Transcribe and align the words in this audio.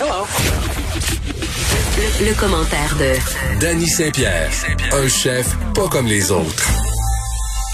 Le, 0.00 0.06
le 2.26 2.34
commentaire 2.40 2.96
de 2.98 3.60
Danny 3.60 3.86
Saint-Pierre, 3.86 4.48
un 4.94 5.06
chef 5.08 5.54
pas 5.74 5.88
comme 5.88 6.06
les 6.06 6.32
autres. 6.32 6.64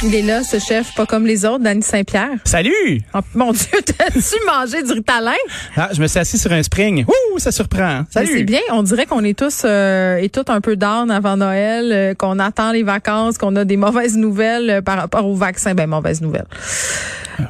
Il 0.02 0.14
est 0.14 0.22
là, 0.22 0.42
ce 0.42 0.58
chef, 0.58 0.94
pas 0.94 1.06
comme 1.06 1.24
les 1.24 1.46
autres, 1.46 1.62
Danny 1.64 1.82
Saint-Pierre. 1.82 2.36
Salut! 2.44 3.00
Oh, 3.14 3.20
mon 3.34 3.52
Dieu, 3.52 3.66
t'as-tu 3.86 4.44
mangé 4.44 4.82
du 4.82 4.92
ritalin? 4.92 5.32
Ah, 5.76 5.88
je 5.92 6.02
me 6.02 6.06
suis 6.06 6.18
assis 6.18 6.36
sur 6.36 6.52
un 6.52 6.62
spring. 6.62 7.04
Ouh, 7.06 7.38
ça 7.38 7.50
surprend. 7.52 8.02
Salut! 8.10 8.38
C'est 8.38 8.42
bien, 8.42 8.60
on 8.72 8.82
dirait 8.82 9.06
qu'on 9.06 9.24
est 9.24 9.38
tous 9.38 9.62
euh, 9.64 10.16
et 10.16 10.28
toutes 10.28 10.50
un 10.50 10.60
peu 10.60 10.76
down 10.76 11.10
avant 11.10 11.36
Noël, 11.36 11.92
euh, 11.92 12.14
qu'on 12.14 12.38
attend 12.40 12.72
les 12.72 12.82
vacances, 12.82 13.38
qu'on 13.38 13.56
a 13.56 13.64
des 13.64 13.78
mauvaises 13.78 14.16
nouvelles 14.16 14.68
euh, 14.68 14.82
par 14.82 14.96
rapport 14.98 15.24
au 15.26 15.34
vaccin. 15.34 15.74
Ben, 15.74 15.86
mauvaises 15.86 16.20
nouvelles. 16.20 16.48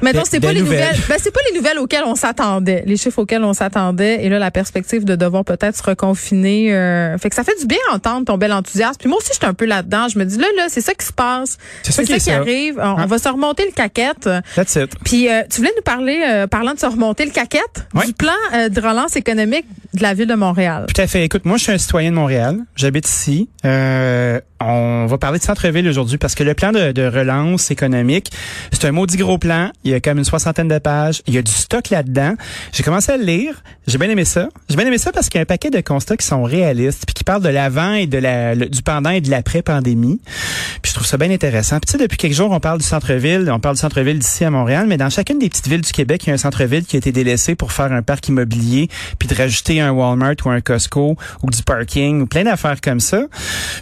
Maintenant, 0.03 0.23
c'est 0.29 0.41
pas 0.41 0.53
les 0.53 0.61
nouvelles. 0.61 0.81
nouvelles. 0.81 1.01
Ben, 1.09 1.17
c'est 1.23 1.31
pas 1.33 1.41
les 1.51 1.57
nouvelles 1.57 1.79
auxquelles 1.79 2.05
on 2.05 2.15
s'attendait, 2.15 2.83
les 2.87 2.97
chiffres 2.97 3.19
auxquels 3.21 3.45
on 3.45 3.53
s'attendait. 3.53 4.25
Et 4.25 4.29
là, 4.29 4.39
la 4.39 4.51
perspective 4.51 5.05
de 5.05 5.17
devoir 5.17 5.45
peut-être 5.45 5.77
se 5.77 5.83
reconfiner. 5.83 6.73
euh, 6.75 7.19
fait 7.19 7.29
que 7.31 7.35
ça 7.37 7.45
fait 7.45 7.59
du 7.61 7.67
bien 7.67 7.79
entendre 7.93 8.25
ton 8.27 8.39
bel 8.39 8.53
enthousiasme. 8.53 8.97
Puis 8.99 9.09
moi 9.09 9.19
aussi, 9.19 9.31
j'étais 9.33 9.47
un 9.47 9.55
peu 9.55 9.65
là-dedans. 9.67 10.09
Je 10.09 10.19
me 10.19 10.25
dis 10.25 10.39
là, 10.39 10.47
là, 10.57 10.67
c'est 10.69 10.81
ça 10.81 10.95
qui 10.95 11.07
se 11.07 11.13
passe. 11.13 11.59
C'est 11.83 11.93
ça 11.93 12.05
qui 12.05 12.13
est 12.13 12.17
qui 12.17 12.21
ça. 12.25 12.37
arrive. 12.37 12.79
On, 12.79 12.97
Hein? 12.99 13.07
va 13.07 13.19
se 13.19 13.29
remonter 13.29 13.65
le 13.65 13.73
caquette. 13.73 14.29
That's 14.55 14.75
it. 14.77 14.93
Puis 15.05 15.29
euh, 15.29 15.43
tu 15.51 15.59
voulais 15.59 15.73
nous 15.77 15.83
parler, 15.83 16.21
euh, 16.27 16.47
parlant 16.47 16.75
de 16.75 16.79
se 16.81 16.87
remonter 16.87 17.25
le 17.25 17.31
caquette, 17.31 17.87
du 18.07 18.13
plan 18.13 18.33
euh, 18.55 18.69
de 18.69 18.81
relance 18.81 19.17
économique 19.17 19.67
de 19.95 20.03
la 20.03 20.15
ville 20.15 20.27
de 20.27 20.35
Montréal. 20.35 20.87
Tout 20.95 21.01
à 21.01 21.07
fait. 21.07 21.25
Écoute, 21.25 21.45
moi, 21.45 21.57
je 21.57 21.63
suis 21.65 21.73
un 21.73 21.79
citoyen 21.79 22.11
de 22.11 22.17
Montréal. 22.17 22.59
J'habite 22.77 23.09
ici. 23.09 23.49
Euh, 23.65 24.41
on 24.61 25.07
va 25.07 25.19
parler 25.19 25.39
de 25.39 25.45
centre-ville 25.45 25.87
aujourd'hui 25.89 26.19
parce 26.19 26.35
que 26.35 26.43
le 26.43 26.55
plan 26.55 26.73
de, 26.73 26.93
de 26.93 27.07
relance 27.07 27.71
économique, 27.71 28.31
c'est 28.73 28.87
un 28.87 28.93
maudit 28.93 29.17
gros 29.19 29.39
plan. 29.39 29.71
Il 29.85 29.91
y 29.93 29.95
a 29.95 30.01
comme 30.01 30.19
une 30.19 30.25
soixantaine 30.25 30.67
de 30.69 30.79
pages. 30.79 31.23
Il 31.29 31.35
y 31.35 31.39
a 31.39 31.43
du 31.43 31.53
stock 31.53 31.91
là-dedans. 31.91 32.35
J'ai 32.73 32.83
commencé 32.83 33.13
à 33.13 33.17
le 33.17 33.25
lire. 33.25 33.63
J'ai 33.87 33.99
bien 33.99 34.11
aimé 34.11 34.25
ça. 34.25 34.49
J'ai 34.69 34.75
bien 34.77 34.87
aimé 34.87 34.99
ça 34.99 35.13
parce 35.13 35.29
qu'il 35.29 35.39
y 35.39 35.41
a 35.41 35.43
un 35.43 35.47
paquet 35.47 35.71
de 35.71 35.81
constats 35.81 36.17
qui 36.17 36.27
sont 36.27 36.43
réalistes 36.43 37.05
puis 37.07 37.15
qui 37.15 37.23
parlent 37.23 37.43
de 37.43 37.49
l'avant 37.49 37.93
et 37.93 38.07
de 38.07 38.19
la, 38.19 38.57
du 38.57 38.83
pendant 38.83 39.11
et 39.11 39.21
de 39.21 39.31
l'après-pandémie. 39.31 40.21
Puis 40.83 40.91
je 40.91 40.95
trouve 40.95 41.07
ça 41.07 41.17
bien 41.19 41.31
intéressant. 41.31 41.77
Puis 41.79 41.87
tu 41.87 41.93
sais, 41.93 41.99
depuis 41.99 42.17
quelques 42.19 42.35
jours, 42.35 42.51
on 42.51 42.59
parle 42.59 42.79
du 42.79 42.85
centre-ville. 42.85 43.49
On 43.53 43.61
parle 43.61 43.77
du 43.77 43.81
centre-ville 43.81 44.19
d'ici 44.19 44.45
à 44.45 44.51
Montréal, 44.51 44.87
mais 44.89 44.97
dans 44.97 45.09
chacune 45.11 45.39
des 45.39 45.49
petites 45.49 45.69
villes 45.69 45.83
du 45.83 45.93
Québec, 45.93 46.23
il 46.25 46.29
y 46.29 46.31
a 46.33 46.35
un 46.35 46.39
centre-ville 46.39 46.85
qui 46.85 46.97
a 46.97 46.99
été 46.99 47.13
délaissé 47.13 47.55
pour 47.55 47.71
faire 47.73 47.93
un 47.93 48.03
parc 48.03 48.27
immobilier, 48.29 48.89
puis 49.21 49.29
de 49.29 49.35
rajouter 49.37 49.81
un 49.81 49.93
Walmart 49.93 50.35
ou 50.45 50.51
un 50.51 50.61
Costco 50.61 51.17
ou 51.43 51.51
du 51.51 51.63
parking 51.63 52.23
ou 52.23 52.27
plein 52.27 52.43
d'affaires 52.45 52.81
comme 52.81 53.01
ça. 53.01 53.23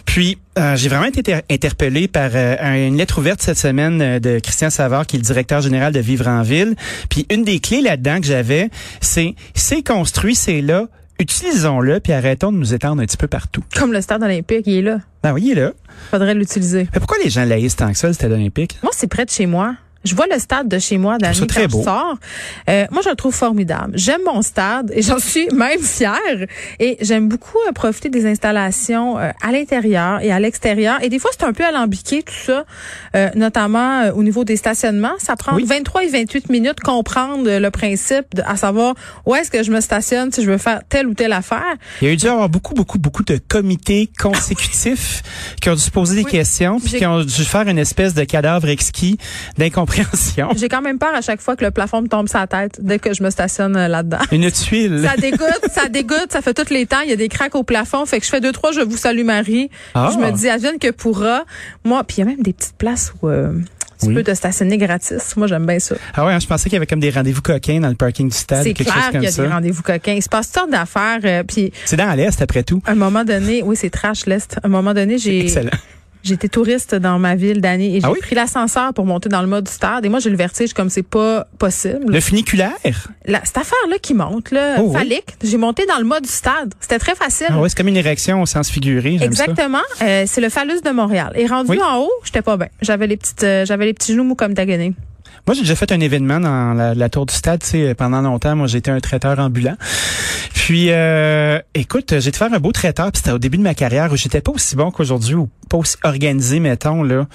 Puis 0.05 0.37
euh, 0.57 0.75
j'ai 0.77 0.87
vraiment 0.87 1.05
été 1.05 1.19
inter- 1.19 1.43
interpellé 1.51 2.07
par 2.07 2.29
euh, 2.33 2.55
un- 2.61 2.87
une 2.87 2.95
lettre 2.97 3.17
ouverte 3.19 3.41
cette 3.41 3.57
semaine 3.57 4.01
euh, 4.01 4.19
de 4.19 4.39
Christian 4.39 4.69
Savard, 4.69 5.05
qui 5.05 5.17
est 5.17 5.19
le 5.19 5.25
directeur 5.25 5.59
général 5.61 5.84
de 5.91 5.99
Vivre 5.99 6.27
en 6.27 6.41
Ville. 6.41 6.75
Puis 7.09 7.25
une 7.29 7.43
des 7.43 7.59
clés 7.59 7.81
là-dedans 7.81 8.19
que 8.19 8.25
j'avais, 8.27 8.69
c'est 9.01 9.35
c'est 9.53 9.83
construit, 9.83 10.35
c'est 10.35 10.61
là. 10.61 10.87
Utilisons-le, 11.17 12.01
puis 12.01 12.11
arrêtons 12.11 12.51
de 12.51 12.57
nous 12.57 12.73
étendre 12.73 13.01
un 13.01 13.05
petit 13.05 13.15
peu 13.15 13.27
partout. 13.27 13.63
Comme 13.73 13.93
le 13.93 14.01
stade 14.01 14.21
olympique, 14.21 14.63
il 14.67 14.79
est 14.79 14.81
là. 14.81 14.97
Ben 15.23 15.31
oui, 15.33 15.43
il 15.45 15.51
est 15.51 15.61
là. 15.61 15.71
Faudrait 16.11 16.33
l'utiliser. 16.33 16.89
Mais 16.93 16.99
pourquoi 16.99 17.17
les 17.23 17.29
gens 17.29 17.45
laïsent 17.45 17.77
tant 17.77 17.89
que 17.89 17.97
ça, 17.97 18.07
le 18.07 18.13
stade 18.13 18.33
olympique? 18.33 18.77
Moi, 18.83 18.91
c'est 18.93 19.07
près 19.07 19.23
de 19.23 19.29
chez 19.29 19.45
moi. 19.45 19.75
Je 20.05 20.15
vois 20.15 20.27
le 20.31 20.39
stade 20.39 20.67
de 20.67 20.79
chez 20.79 20.97
moi 20.97 21.17
d'année 21.17 21.35
quand 21.39 21.61
je 21.61 21.67
beau. 21.67 21.83
sors. 21.83 22.15
Euh, 22.69 22.85
moi, 22.91 23.01
je 23.03 23.09
le 23.09 23.15
trouve 23.15 23.33
formidable. 23.33 23.93
J'aime 23.95 24.21
mon 24.25 24.41
stade 24.41 24.91
et 24.95 25.01
j'en 25.01 25.19
suis 25.19 25.47
même 25.53 25.79
fière. 25.81 26.13
Et 26.79 26.97
j'aime 27.01 27.27
beaucoup 27.27 27.57
euh, 27.67 27.71
profiter 27.71 28.09
des 28.09 28.25
installations 28.25 29.17
euh, 29.17 29.31
à 29.41 29.51
l'intérieur 29.51 30.21
et 30.21 30.31
à 30.31 30.39
l'extérieur. 30.39 30.99
Et 31.03 31.09
des 31.09 31.19
fois, 31.19 31.31
c'est 31.37 31.45
un 31.45 31.53
peu 31.53 31.63
alambiqué 31.65 32.21
tout 32.23 32.33
ça, 32.33 32.65
euh, 33.15 33.29
notamment 33.35 34.09
au 34.15 34.23
niveau 34.23 34.43
des 34.43 34.57
stationnements. 34.57 35.13
Ça 35.17 35.35
prend 35.35 35.55
Oui. 35.55 35.65
23 35.65 36.03
et 36.03 36.07
28 36.09 36.49
minutes 36.49 36.79
comprendre 36.81 37.49
le 37.57 37.71
principe, 37.71 38.35
de- 38.35 38.43
à 38.45 38.55
savoir 38.57 38.93
où 39.25 39.33
est-ce 39.35 39.49
que 39.49 39.63
je 39.63 39.71
me 39.71 39.81
stationne 39.81 40.31
si 40.31 40.43
je 40.43 40.51
veux 40.51 40.57
faire 40.59 40.81
telle 40.87 41.07
ou 41.07 41.13
telle 41.15 41.33
affaire. 41.33 41.63
Il 42.01 42.07
y 42.07 42.11
a 42.11 42.13
eu 42.13 42.17
dû 42.17 42.27
avoir 42.27 42.49
beaucoup, 42.49 42.73
beaucoup, 42.75 42.99
beaucoup 42.99 43.23
de 43.23 43.39
comités 43.47 44.09
consécutifs 44.19 45.23
qui 45.61 45.69
ont 45.69 45.75
dû 45.75 45.81
se 45.81 45.89
poser 45.91 46.15
des 46.15 46.23
Oui. 46.25 46.31
questions, 46.31 46.79
puis 46.79 46.93
qui 46.97 47.05
ont 47.05 47.21
dû 47.23 47.43
faire 47.43 47.67
une 47.67 47.79
espèce 47.79 48.13
de 48.13 48.23
cadavre 48.23 48.69
exquis 48.69 49.17
d'incompréhension. 49.57 49.94
J'ai 50.57 50.69
quand 50.69 50.81
même 50.81 50.99
peur 50.99 51.13
à 51.13 51.21
chaque 51.21 51.41
fois 51.41 51.55
que 51.55 51.63
le 51.65 51.71
plafond 51.71 52.01
me 52.01 52.07
tombe 52.07 52.27
sur 52.27 52.39
la 52.39 52.47
tête 52.47 52.79
dès 52.81 52.99
que 52.99 53.13
je 53.13 53.23
me 53.23 53.29
stationne 53.29 53.75
euh, 53.75 53.87
là-dedans. 53.87 54.19
Une 54.31 54.51
tuile. 54.51 55.01
Ça 55.07 55.15
dégoûte, 55.17 55.61
ça 55.73 55.87
dégoûte, 55.89 56.27
ça 56.31 56.41
fait 56.41 56.53
tous 56.53 56.71
les 56.73 56.85
temps. 56.85 57.01
Il 57.03 57.09
y 57.09 57.13
a 57.13 57.15
des 57.15 57.29
craques 57.29 57.55
au 57.55 57.63
plafond. 57.63 58.05
Fait 58.05 58.19
que 58.19 58.25
je 58.25 58.29
fais 58.29 58.41
deux, 58.41 58.51
trois, 58.51 58.71
je 58.71 58.81
vous 58.81 58.97
salue 58.97 59.23
Marie. 59.23 59.69
Ah. 59.93 60.09
Je 60.13 60.17
me 60.19 60.31
dis, 60.31 60.49
advienne 60.49 60.79
que 60.79 60.91
pourra. 60.91 61.43
Moi, 61.83 62.03
puis 62.03 62.17
il 62.17 62.19
y 62.19 62.23
a 62.23 62.25
même 62.25 62.41
des 62.41 62.53
petites 62.53 62.75
places 62.77 63.13
où 63.21 63.27
euh, 63.29 63.53
tu 64.01 64.07
Oui. 64.07 64.13
peux 64.15 64.23
te 64.23 64.33
stationner 64.33 64.77
gratis. 64.77 65.35
Moi, 65.37 65.47
j'aime 65.47 65.65
bien 65.65 65.79
ça. 65.79 65.95
Ah 66.13 66.25
ouais, 66.25 66.33
hein, 66.33 66.39
je 66.39 66.47
pensais 66.47 66.63
qu'il 66.65 66.73
y 66.73 66.77
avait 66.77 66.85
comme 66.85 66.99
des 66.99 67.09
rendez-vous 67.11 67.41
coquins 67.41 67.79
dans 67.79 67.87
le 67.89 67.95
parking 67.95 68.29
du 68.29 68.35
stade, 68.35 68.63
C'est 68.63 68.73
quelque 68.73 68.89
clair 68.91 68.95
chose 68.95 69.03
qu'il 69.05 69.11
comme 69.13 69.23
y 69.23 69.27
a 69.27 69.29
des 69.29 69.35
ça. 69.35 69.49
rendez-vous 69.49 69.81
coquins. 69.83 70.13
Il 70.13 70.21
se 70.23 70.29
passe 70.29 70.47
toutes 70.47 70.55
sortes 70.61 70.71
d'affaires. 70.71 71.19
euh, 71.23 71.43
puis, 71.43 71.71
C'est 71.85 71.95
dans 71.95 72.13
l'Est, 72.13 72.41
après 72.41 72.63
tout. 72.63 72.81
à 72.85 72.91
un 72.91 72.95
moment 72.95 73.23
donné, 73.23 73.63
oui, 73.63 73.75
c'est 73.77 73.89
trash, 73.89 74.25
l'Est. 74.25 74.57
À 74.61 74.67
un 74.67 74.69
moment 74.69 74.93
donné, 74.93 75.17
j'ai 75.17 75.41
Excellent. 75.41 75.69
J'étais 76.25 76.49
touriste 76.49 76.95
dans 76.95 77.19
ma 77.19 77.35
ville 77.35 77.61
d'année 77.61 77.95
et 77.95 78.01
j'ai 78.01 78.05
Ah 78.07 78.11
oui? 78.11 78.19
pris 78.21 78.35
l'ascenseur 78.35 78.93
pour 78.93 79.05
monter 79.05 79.29
dans 79.29 79.41
le 79.41 79.47
mode 79.47 79.65
du 79.65 79.71
stade. 79.71 80.05
Et 80.05 80.09
moi, 80.09 80.19
j'ai 80.19 80.29
le 80.29 80.35
vertige 80.37 80.73
comme 80.73 80.89
c'est 80.89 81.03
pas 81.03 81.47
possible. 81.59 82.05
Le 82.11 82.19
funiculaire? 82.19 82.73
La- 83.25 83.43
cette 83.45 83.57
affaire-là 83.57 83.97
qui 84.01 84.13
monte, 84.13 84.51
là, 84.51 84.77
Oh 84.79 84.85
oui. 84.87 84.93
phallique, 84.97 85.35
j'ai 85.43 85.57
monté 85.57 85.85
dans 85.85 85.97
le 85.99 86.03
mode 86.05 86.23
du 86.23 86.29
stade. 86.29 86.73
C'était 86.79 86.99
très 86.99 87.15
facile. 87.15 87.47
Ah 87.51 87.55
c'est 87.67 87.77
comme 87.77 87.87
une 87.87 87.97
érection 87.97 88.41
au 88.41 88.45
sens 88.45 88.69
figuré. 88.69 89.17
Exactement. 89.21 89.79
Euh, 90.01 90.23
c'est 90.27 90.41
le 90.41 90.49
phallus 90.49 90.81
de 90.83 90.89
Montréal. 90.91 91.31
Et 91.35 91.45
rendu 91.47 91.71
Oui. 91.71 91.79
en 91.81 91.99
haut, 91.99 92.11
j'étais 92.23 92.41
pas 92.41 92.57
bien. 92.57 92.67
J'avais 92.81 93.07
les 93.07 93.17
petites, 93.17 93.43
euh, 93.43 93.65
j'avais 93.65 93.85
les 93.85 93.93
petits 93.93 94.13
genoux 94.13 94.23
mous 94.23 94.35
comme 94.35 94.53
tagonés. 94.53 94.93
Moi, 95.47 95.53
j'ai 95.53 95.61
déjà 95.61 95.75
fait 95.75 95.91
un 95.91 95.99
événement 95.99 96.39
dans 96.39 96.73
la, 96.73 97.09
tour 97.09 97.25
du 97.25 97.33
stade, 97.33 97.63
sais, 97.63 97.93
pendant 97.95 98.21
longtemps. 98.21 98.55
Moi, 98.55 98.67
j'étais 98.67 98.91
un 98.91 98.99
traiteur 98.99 99.39
ambulant. 99.39 99.75
Puis, 100.53 100.87
euh, 100.89 101.59
écoute, 101.73 102.19
j'ai 102.19 102.29
été 102.29 102.37
faire 102.37 102.53
un 102.53 102.59
beau 102.59 102.71
traiteur, 102.71 103.11
puis 103.11 103.19
c'était 103.19 103.31
au 103.31 103.37
début 103.37 103.57
de 103.57 103.63
ma 103.63 103.75
carrière 103.75 104.11
où 104.11 104.17
j'étais 104.17 104.41
pas 104.41 104.51
aussi 104.51 104.75
bon 104.75 104.91
qu'aujourd'hui 104.91 105.35
ou 105.35 105.49
pas 105.69 105.77
aussi 105.77 105.97
organisé, 106.03 106.59
mettons, 106.59 107.03
là. 107.03 107.27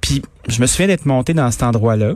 Puis, 0.00 0.22
je 0.48 0.60
me 0.60 0.66
souviens 0.66 0.86
d'être 0.86 1.06
monté 1.06 1.34
dans 1.34 1.50
cet 1.50 1.62
endroit-là. 1.62 2.12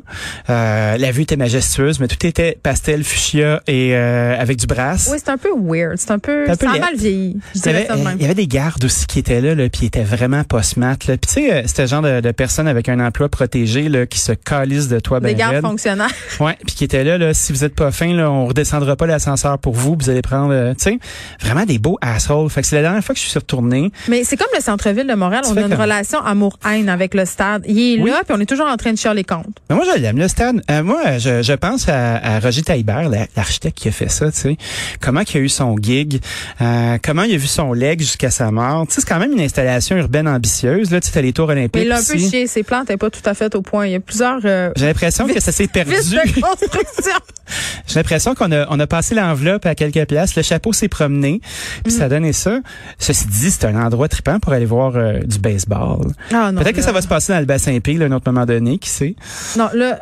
Euh, 0.51 0.97
la 0.97 1.11
vue 1.11 1.23
était 1.23 1.37
majestueuse, 1.37 2.01
mais 2.01 2.09
tout 2.09 2.25
était 2.27 2.59
pastel, 2.63 3.05
fuchsia 3.05 3.61
et 3.67 3.91
euh, 3.95 4.37
avec 4.39 4.59
du 4.59 4.67
brass. 4.67 5.09
Oui, 5.13 5.19
c'est 5.23 5.31
un 5.31 5.39
peu 5.39 5.51
weird. 5.57 5.97
C'est 5.99 6.11
un 6.11 6.19
peu, 6.19 6.45
C'est 6.47 6.53
un 6.53 6.57
peu 6.57 6.67
ça 6.67 6.73
a 6.73 6.79
mal 6.79 6.97
vieilli. 6.97 7.37
Il 7.55 7.61
y, 7.61 7.69
avait, 7.69 7.73
dirais 7.83 7.87
ça 7.89 7.97
de 7.97 8.03
même. 8.05 8.17
il 8.19 8.23
y 8.23 8.25
avait 8.25 8.35
des 8.35 8.47
gardes 8.47 8.85
aussi 8.85 9.07
qui 9.07 9.19
étaient 9.19 9.41
là, 9.41 9.55
là 9.55 9.69
puis 9.69 9.83
ils 9.83 9.87
étaient 9.87 10.03
vraiment. 10.03 10.43
Là. 10.77 10.97
Puis 10.99 11.19
tu 11.19 11.29
sais, 11.29 11.53
euh, 11.53 11.63
c'était 11.67 11.83
le 11.83 11.89
genre 11.89 12.03
de, 12.03 12.21
de 12.21 12.31
personnes 12.31 12.69
avec 12.69 12.89
un 12.89 13.01
emploi 13.01 13.29
protégé 13.29 13.89
là, 13.89 14.07
qui 14.07 14.19
se 14.19 14.33
calissent 14.33 14.89
de 14.89 15.01
toi 15.01 15.21
Des 15.21 15.29
ben 15.29 15.37
gardes 15.37 15.55
raide. 15.55 15.63
fonctionnaires. 15.63 16.09
Ouais, 16.41 16.57
puis 16.67 16.75
qui 16.75 16.85
étaient 16.85 17.05
là, 17.05 17.19
là, 17.19 17.35
si 17.35 17.53
vous 17.53 17.63
êtes 17.65 17.75
pas 17.75 17.93
fin, 17.93 18.13
là, 18.15 18.31
on 18.31 18.47
redescendra 18.47 18.97
pas 18.97 19.07
l'ascenseur 19.07 19.59
pour 19.59 19.75
vous, 19.75 19.97
vous 19.99 20.11
allez 20.11 20.23
prendre, 20.23 20.53
euh, 20.53 20.75
tu 20.75 20.85
sais, 20.85 20.99
vraiment 21.41 21.65
des 21.65 21.79
beaux 21.79 21.99
assholes. 22.01 22.49
Fait 22.51 22.63
que 22.63 22.67
c'est 22.67 22.77
la 22.77 22.83
dernière 22.83 23.05
fois 23.05 23.15
que 23.15 23.21
je 23.21 23.27
suis 23.27 23.39
retourné. 23.39 23.91
Mais 24.09 24.25
c'est 24.25 24.37
comme 24.37 24.49
le 24.55 24.61
centre-ville 24.63 25.07
de 25.07 25.15
Montréal. 25.15 25.43
On 25.47 25.57
a 25.57 25.61
une 25.61 25.69
comme- 25.69 25.81
relation 25.81 26.21
amour-haine 26.21 26.89
avec 26.89 27.15
le 27.15 27.25
stade. 27.25 27.65
Il 27.67 27.79
est 27.79 28.03
Oui. 28.03 28.11
là, 28.11 28.22
puis 28.25 28.35
on 28.37 28.41
est 28.41 28.47
toujours 28.47 28.67
en 28.67 28.77
train 28.77 28.93
de 28.93 28.99
chier 28.99 29.13
les 29.15 29.25
comptes. 29.25 29.57
Mais 29.71 29.77
moi, 29.77 29.85
je 29.95 30.01
l'aime, 30.01 30.19
le 30.19 30.29
stade. 30.29 30.63
Euh, 30.71 30.83
moi, 30.83 31.19
je, 31.19 31.43
je 31.43 31.53
pense 31.53 31.89
à, 31.89 32.17
à 32.17 32.41
Roger 32.41 32.63
Taillibert, 32.63 33.09
la- 33.09 33.27
l'architecte 33.37 33.79
qui 33.79 33.89
a 33.89 33.93
fait 33.93 34.09
ça, 34.11 34.31
tu 34.31 34.39
sais. 34.39 34.57
Comment 35.01 35.21
il 35.21 35.37
a 35.37 35.41
eu 35.41 35.49
son 35.49 35.77
gig, 35.77 36.21
euh, 36.61 36.99
comment 37.05 37.23
il 37.23 37.35
a 37.35 37.39
vu 37.39 37.47
son 37.47 37.73
leg 37.73 38.01
jusqu'à 38.01 38.31
sa 38.31 38.51
mort. 38.51 38.87
Tu 38.87 38.95
sais, 38.95 39.01
c'est 39.01 39.09
quand 39.09 39.19
même 39.19 39.33
une 39.33 39.41
installation 39.41 39.97
urbaine 39.97 40.29
ambitieuse, 40.29 40.91
là. 40.91 41.01
Tu 41.01 41.07
sais, 41.09 41.13
t'as 41.15 41.21
les 41.23 41.33
tours 41.33 41.49
olympiques. 41.49 41.75
Mais 41.77 41.87
il 41.87 41.93
a 41.93 41.99
un 41.99 42.05
peu 42.05 42.19
chié. 42.19 42.47
Ses 42.47 42.63
plantes 42.63 42.83
n'étaient 42.89 42.97
pas 42.97 43.11
tout 43.11 43.21
à 43.25 43.35
fait 43.35 43.55
au 43.55 43.63
point. 43.63 43.87
Il 43.87 43.93
y 43.93 43.97
a 43.97 44.01
plusieurs 44.01 44.41
euh, 44.45 44.71
J'ai 44.77 44.87
l'impression 44.87 45.27
que 45.27 45.41
ça 45.41 45.53
s'est 45.53 45.67
perdu. 45.67 45.91
vices 45.93 46.11
de 46.11 46.17
construction. 46.41 47.13
J'ai 47.87 47.97
l'impression 47.99 48.35
qu'on 48.35 48.53
a, 48.53 48.67
on 48.71 48.79
a 48.81 48.87
passé 48.87 49.15
l'enveloppe 49.15 49.67
à 49.67 49.75
quelques 49.75 50.07
places. 50.07 50.37
Le 50.37 50.43
chapeau 50.43 50.73
s'est 50.73 50.89
promené, 50.89 51.41
puis 51.85 51.93
Mm. 51.93 51.99
ça 51.99 52.05
a 52.05 52.09
donné 52.09 52.33
ça. 52.33 52.61
Ceci 52.99 53.27
dit, 53.27 53.51
c'est 53.51 53.65
un 53.67 53.81
endroit 53.83 54.09
trippant 54.09 54.39
pour 54.41 54.53
aller 54.53 54.67
voir 54.67 54.93
euh, 54.97 55.19
du 55.21 55.39
baseball. 55.39 56.07
Ah, 56.33 56.51
Peut-être 56.55 56.77
que 56.77 56.83
ça 56.83 56.93
va 56.93 57.03
se 57.03 57.09
passer 57.09 57.33
dans 57.33 57.41
le 57.41 57.47
bassin 57.47 57.79
P, 57.81 57.95
là, 57.95 58.07
à 58.07 58.09
un 58.09 58.13
autre 58.13 58.31
moment 58.31 58.47
donné, 58.47 58.79
qui 58.79 58.89
sait? 58.89 59.17
Non, 59.57 59.69
là, 59.75 60.01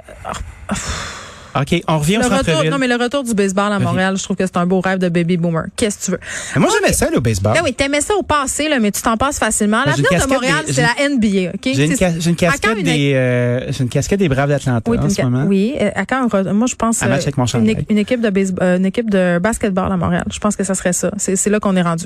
OK, 1.55 1.83
on 1.89 1.99
revient 1.99 2.17
Le 2.17 2.27
au 2.27 2.29
retour, 2.37 2.65
non, 2.71 2.79
mais 2.79 2.87
le 2.89 2.97
retour 2.97 3.25
du 3.25 3.35
baseball 3.35 3.73
à 3.73 3.79
Montréal, 3.79 4.17
je 4.17 4.23
trouve 4.23 4.37
que 4.37 4.45
c'est 4.47 4.57
un 4.57 4.67
beau 4.67 4.81
rêve 4.81 4.99
de 4.99 5.09
baby 5.09 5.37
boomer. 5.37 5.65
Qu'est-ce 5.77 5.99
que 5.99 6.05
tu 6.05 6.11
veux? 6.13 6.21
Mais 6.55 6.61
Moi, 6.63 6.71
j'aimais 6.75 6.93
ça, 6.93 7.09
le 7.11 7.21
baseball. 7.21 7.55
Ben 7.55 7.61
oui, 7.65 7.75
t'aimais 7.75 8.01
ça 8.01 8.15
au 8.15 8.23
passé, 8.23 8.69
là, 8.69 8.79
mais 8.79 8.91
tu 8.93 9.03
t'en 9.03 9.17
passes 9.17 9.39
facilement. 9.39 9.83
L'avenir 9.85 10.09
de 10.27 10.29
Montréal, 10.33 10.65
c'est 10.69 10.83
la 10.83 11.09
NBA, 11.09 11.51
OK? 11.55 11.61
J'ai 11.75 11.85
une, 11.87 11.97
ca- 11.97 12.13
casquette 12.37 12.79
une- 12.79 12.85
des, 12.85 13.13
euh, 13.15 13.73
j'ai 13.73 13.83
une 13.83 13.89
casquette 13.89 14.19
des 14.21 14.29
Braves 14.29 14.49
d'Atlanta 14.49 14.91
Oui, 14.91 14.99
en 14.99 15.09
ce 15.09 15.23
moment. 15.23 15.45
oui. 15.47 15.75
euh, 15.81 15.91
À 15.95 16.07
quand 16.07 16.27
re- 16.29 16.53
moi 16.53 16.67
je 16.67 16.75
pense 16.77 17.03
euh, 17.03 17.07
avec 17.07 17.37
mon 17.37 17.47
une, 17.47 17.85
une 17.89 17.99
équipe 17.99 18.21
de 18.21 18.31
baseball, 18.31 18.63
euh, 18.67 18.77
une 18.77 18.87
équipe 18.87 19.11
de 19.11 19.39
basketball 19.41 19.91
à 19.93 19.97
Montréal. 19.97 20.25
Je 20.33 20.39
pense 20.39 20.57
que 20.57 20.65
ça 20.65 20.75
serait 20.75 20.93
ça. 20.93 21.11
C'est 21.19 21.37
c'est 21.37 21.51
là 21.51 21.59
qu'on 21.61 21.77
est 21.77 21.83
rendu. 21.83 22.05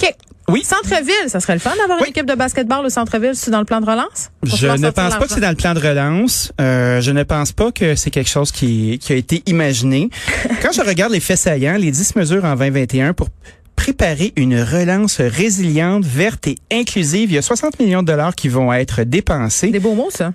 OK. 0.00 0.14
Oui. 0.48 0.62
Centre-ville, 0.64 1.28
ça 1.28 1.40
serait 1.40 1.54
le 1.54 1.58
fun 1.58 1.70
d'avoir 1.78 1.98
Oui. 2.00 2.06
une 2.06 2.10
équipe 2.10 2.26
de 2.26 2.34
basketball 2.34 2.84
au 2.84 2.90
centre-ville, 2.90 3.32
c'est 3.34 3.50
dans 3.50 3.60
le 3.60 3.64
plan 3.64 3.80
de 3.80 3.86
relance? 3.86 4.30
Je 4.42 4.66
ne 4.66 4.90
pense 4.90 5.14
pas 5.16 5.26
que 5.26 5.32
c'est 5.32 5.40
dans 5.40 5.50
le 5.50 5.56
plan 5.56 5.74
de 5.74 5.80
relance. 5.80 6.52
Euh, 6.60 7.00
je 7.00 7.10
ne 7.12 7.22
pense 7.22 7.52
pas 7.52 7.72
que 7.72 7.94
c'est 7.94 8.10
quelque 8.10 8.28
chose 8.30 8.52
qui, 8.52 8.98
qui 9.00 9.12
a 9.12 9.16
été 9.16 9.42
imaginé. 9.46 10.10
Quand 10.62 10.72
je 10.72 10.82
regarde 10.82 11.12
les 11.12 11.20
faits 11.20 11.38
saillants, 11.38 11.76
les 11.76 11.90
10 11.90 12.16
mesures 12.16 12.44
en 12.44 12.56
2021 12.56 13.14
pour 13.14 13.28
préparer 13.76 14.32
une 14.36 14.60
relance 14.62 15.20
résiliente, 15.20 16.04
verte 16.04 16.46
et 16.46 16.56
inclusive, 16.72 17.30
il 17.30 17.34
y 17.34 17.38
a 17.38 17.42
60 17.42 17.80
millions 17.80 18.02
de 18.02 18.06
dollars 18.06 18.34
qui 18.34 18.48
vont 18.48 18.72
être 18.72 19.02
dépensés. 19.02 19.68
Des 19.70 19.80
beaux 19.80 19.94
mots 19.94 20.10
ça. 20.10 20.32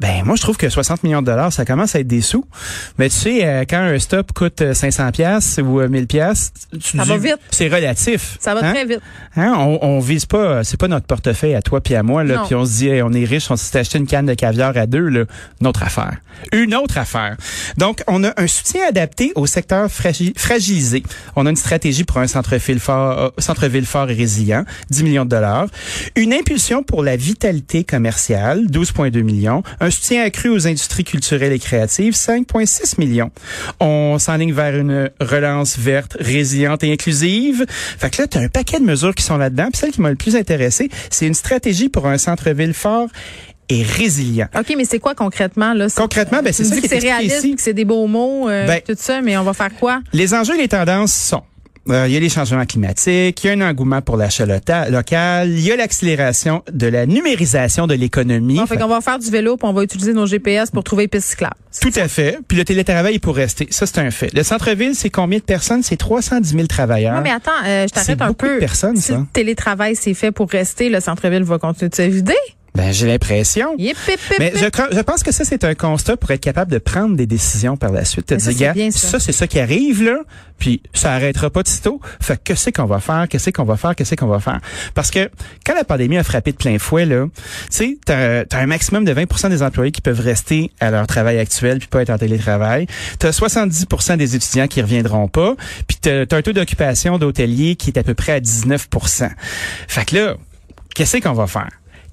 Ben 0.00 0.22
moi 0.24 0.36
je 0.36 0.42
trouve 0.42 0.56
que 0.56 0.68
60 0.68 1.02
millions 1.02 1.22
de 1.22 1.26
dollars 1.26 1.52
ça 1.52 1.64
commence 1.64 1.94
à 1.96 2.00
être 2.00 2.06
des 2.06 2.20
sous. 2.20 2.44
Mais 2.98 3.08
tu 3.08 3.16
sais 3.16 3.44
euh, 3.46 3.64
quand 3.68 3.78
un 3.80 3.98
stop 3.98 4.32
coûte 4.32 4.62
euh, 4.62 4.72
500 4.74 5.10
pièces 5.10 5.58
ou 5.62 5.80
euh, 5.80 5.88
1000 5.88 6.06
pièces, 6.06 6.52
tu 6.80 6.96
Ça 6.98 7.02
dis- 7.02 7.08
va 7.08 7.16
vite. 7.18 7.38
C'est 7.50 7.68
relatif. 7.68 8.36
Ça 8.40 8.54
va 8.54 8.64
hein? 8.64 8.72
très 8.72 8.84
vite. 8.84 9.00
Hein, 9.36 9.54
on, 9.58 9.78
on 9.82 9.98
vise 9.98 10.24
pas, 10.26 10.62
c'est 10.64 10.78
pas 10.78 10.88
notre 10.88 11.06
portefeuille 11.06 11.54
à 11.54 11.62
toi 11.62 11.80
puis 11.80 11.94
à 11.96 12.02
moi 12.02 12.22
là, 12.24 12.42
puis 12.46 12.54
on 12.54 12.64
se 12.64 12.72
dit 12.78 12.88
hey, 12.88 13.02
on 13.02 13.12
est 13.12 13.24
riche, 13.24 13.50
on 13.50 13.56
s'est 13.56 13.78
acheté 13.78 13.98
une 13.98 14.06
canne 14.06 14.26
de 14.26 14.34
caviar 14.34 14.76
à 14.76 14.86
deux 14.86 15.08
là, 15.08 15.24
une 15.60 15.66
autre 15.66 15.82
affaire. 15.82 16.16
Une 16.52 16.74
autre 16.74 16.98
affaire. 16.98 17.36
Donc 17.76 18.02
on 18.06 18.24
a 18.24 18.32
un 18.40 18.46
soutien 18.46 18.82
adapté 18.88 19.32
au 19.34 19.46
secteur 19.46 19.88
fragi- 19.88 20.32
fragilisé. 20.38 21.02
On 21.36 21.46
a 21.46 21.50
une 21.50 21.56
stratégie 21.56 22.04
pour 22.04 22.18
un 22.18 22.26
centre-ville 22.26 22.80
fort, 22.80 23.18
euh, 23.18 23.28
centre-ville 23.38 23.86
fort 23.86 24.10
et 24.10 24.14
résilient, 24.14 24.64
10 24.90 25.02
millions 25.04 25.24
de 25.24 25.30
dollars. 25.30 25.66
Une 26.16 26.32
impulsion 26.32 26.82
pour 26.82 27.02
la 27.02 27.16
vitalité 27.16 27.84
commerciale, 27.84 28.66
12,2 28.68 29.22
millions. 29.22 29.62
Un 29.80 29.90
soutien 29.90 30.22
accru 30.22 30.48
aux 30.48 30.66
industries 30.66 31.04
culturelles 31.04 31.52
et 31.52 31.58
créatives, 31.58 32.14
5,6 32.14 32.98
millions. 32.98 33.30
On 33.80 34.18
s'enligne 34.18 34.52
vers 34.52 34.76
une 34.76 35.10
relance 35.20 35.78
verte, 35.78 36.16
résiliente 36.20 36.82
et 36.84 36.92
inclusive. 36.92 37.66
Fait 37.68 38.10
que 38.10 38.22
là, 38.22 38.28
tu 38.28 38.38
as 38.38 38.40
un 38.42 38.48
paquet 38.48 38.80
de 38.80 38.84
mesures 38.84 39.14
qui 39.14 39.22
sont 39.24 39.36
là-dedans. 39.36 39.68
Puis 39.72 39.80
celle 39.80 39.90
qui 39.92 40.00
m'a 40.00 40.10
le 40.10 40.16
plus 40.16 40.36
intéressé, 40.36 40.88
c'est 41.10 41.26
une 41.26 41.34
stratégie 41.34 41.88
pour 41.88 42.06
un 42.06 42.18
centre-ville 42.18 42.74
fort 42.74 43.08
et 43.68 43.82
résilient. 43.82 44.48
OK, 44.58 44.74
mais 44.76 44.84
c'est 44.84 44.98
quoi 44.98 45.14
concrètement 45.14 45.74
là? 45.74 45.86
Concrètement, 45.94 46.40
ben, 46.42 46.52
c'est 46.52 46.64
ça 46.64 46.76
qui 46.80 46.88
c'est 46.88 46.98
réaliste, 46.98 47.38
ici. 47.38 47.54
que 47.56 47.62
c'est 47.62 47.74
des 47.74 47.84
beaux 47.84 48.06
mots 48.06 48.48
euh, 48.48 48.66
Ben- 48.66 48.80
tout 48.86 48.94
ça, 48.96 49.20
mais 49.20 49.36
on 49.36 49.42
va 49.44 49.52
faire 49.52 49.74
quoi? 49.78 50.00
Les 50.12 50.34
enjeux 50.34 50.54
et 50.54 50.58
les 50.58 50.68
tendances 50.68 51.12
sont 51.14 51.42
euh, 51.90 52.04
il 52.06 52.12
y 52.12 52.16
a 52.18 52.20
les 52.20 52.28
changements 52.28 52.66
climatiques, 52.66 53.42
il 53.42 53.46
y 53.46 53.50
a 53.50 53.52
un 53.54 53.62
engouement 53.70 54.02
pour 54.02 54.18
l'achat 54.18 54.44
local, 54.44 55.48
il 55.48 55.60
y 55.60 55.72
a 55.72 55.76
l'accélération 55.76 56.62
de 56.70 56.86
la 56.86 57.06
numérisation 57.06 57.86
de 57.86 57.94
l'économie. 57.94 58.56
Bon, 58.56 58.66
fait 58.66 58.76
qu'on 58.76 58.88
va 58.88 59.00
faire 59.00 59.18
du 59.18 59.30
vélo, 59.30 59.56
puis 59.56 59.66
on 59.66 59.72
va 59.72 59.84
utiliser 59.84 60.12
nos 60.12 60.26
GPS 60.26 60.70
pour 60.70 60.84
trouver 60.84 61.04
les 61.04 61.08
pistes 61.08 61.28
cyclables. 61.30 61.54
Tout 61.80 61.90
à 61.96 62.06
fait. 62.08 62.40
Puis 62.46 62.58
le 62.58 62.64
télétravail 62.64 63.14
est 63.14 63.18
pour 63.18 63.36
rester. 63.36 63.66
Ça, 63.70 63.86
c'est 63.86 63.98
un 63.98 64.10
fait. 64.10 64.30
Le 64.34 64.42
centre-ville, 64.42 64.94
c'est 64.94 65.08
combien 65.08 65.38
de 65.38 65.44
personnes? 65.44 65.82
C'est 65.82 65.96
310 65.96 66.52
000 66.56 66.66
travailleurs. 66.66 67.14
Non, 67.14 67.22
mais 67.22 67.30
attends, 67.30 67.50
euh, 67.64 67.86
je 67.88 67.92
t'arrête 67.94 68.06
C'est 68.18 68.22
un 68.22 68.26
beaucoup 68.28 68.46
peu. 68.46 68.54
de 68.56 68.60
personnes, 68.60 68.96
si 68.96 69.02
ça. 69.02 69.18
le 69.18 69.24
télétravail 69.32 69.96
c'est 69.96 70.12
fait 70.14 70.30
pour 70.30 70.50
rester, 70.50 70.90
le 70.90 71.00
centre-ville 71.00 71.44
va 71.44 71.58
continuer 71.58 71.88
de 71.88 71.94
se 71.94 72.02
vider? 72.02 72.34
Ben, 72.74 72.92
j'ai 72.92 73.06
l'impression. 73.06 73.74
Mais 74.38 74.52
je, 74.54 74.66
je 74.96 75.00
pense 75.00 75.22
que 75.22 75.32
ça, 75.32 75.44
c'est 75.44 75.64
un 75.64 75.74
constat 75.74 76.16
pour 76.16 76.30
être 76.30 76.40
capable 76.40 76.70
de 76.70 76.78
prendre 76.78 77.16
des 77.16 77.26
décisions 77.26 77.76
par 77.76 77.92
la 77.92 78.04
suite. 78.04 78.26
Te 78.26 78.34
dire, 78.34 78.42
c'est 78.44 78.54
gars, 78.54 78.90
ça. 78.90 79.18
c'est 79.18 79.32
ça 79.32 79.46
qui 79.46 79.58
arrive, 79.58 80.04
là, 80.04 80.18
puis 80.58 80.82
ça 80.92 81.12
arrêtera 81.12 81.50
pas 81.50 81.62
de 81.62 81.68
sitôt. 81.68 82.00
Fait 82.20 82.36
que 82.36 82.42
qu'est-ce 82.44 82.70
qu'on 82.70 82.84
va 82.84 83.00
faire? 83.00 83.26
Qu'est-ce 83.28 83.50
qu'on 83.50 83.64
va 83.64 83.76
faire? 83.76 83.96
Qu'est-ce 83.96 84.14
qu'on 84.14 84.26
va 84.26 84.38
faire? 84.40 84.60
Parce 84.94 85.10
que 85.10 85.30
quand 85.64 85.74
la 85.74 85.84
pandémie 85.84 86.18
a 86.18 86.24
frappé 86.24 86.52
de 86.52 86.56
plein 86.56 86.78
fouet, 86.78 87.06
là, 87.06 87.26
tu 87.26 87.42
sais, 87.70 87.98
t'as 88.04 88.42
as 88.50 88.58
un 88.58 88.66
maximum 88.66 89.04
de 89.04 89.14
20% 89.14 89.48
des 89.48 89.62
employés 89.62 89.92
qui 89.92 90.00
peuvent 90.00 90.20
rester 90.20 90.70
à 90.80 90.90
leur 90.90 91.06
travail 91.06 91.38
actuel 91.38 91.78
puis 91.78 91.88
pas 91.88 92.02
être 92.02 92.10
en 92.10 92.18
télétravail. 92.18 92.86
T'as 93.18 93.30
70% 93.30 94.16
des 94.16 94.36
étudiants 94.36 94.68
qui 94.68 94.82
reviendront 94.82 95.28
pas, 95.28 95.54
puis 95.86 95.96
t'as 96.00 96.24
as 96.30 96.34
un 96.36 96.42
taux 96.42 96.52
d'occupation 96.52 97.18
d'hôteliers 97.18 97.76
qui 97.76 97.90
est 97.90 97.98
à 97.98 98.02
peu 98.02 98.14
près 98.14 98.32
à 98.32 98.40
19% 98.40 99.30
Fait 99.88 100.04
que 100.04 100.16
là, 100.16 100.36
qu'est-ce 100.94 101.16
qu'on 101.18 101.32
va 101.32 101.46
faire? 101.46 101.68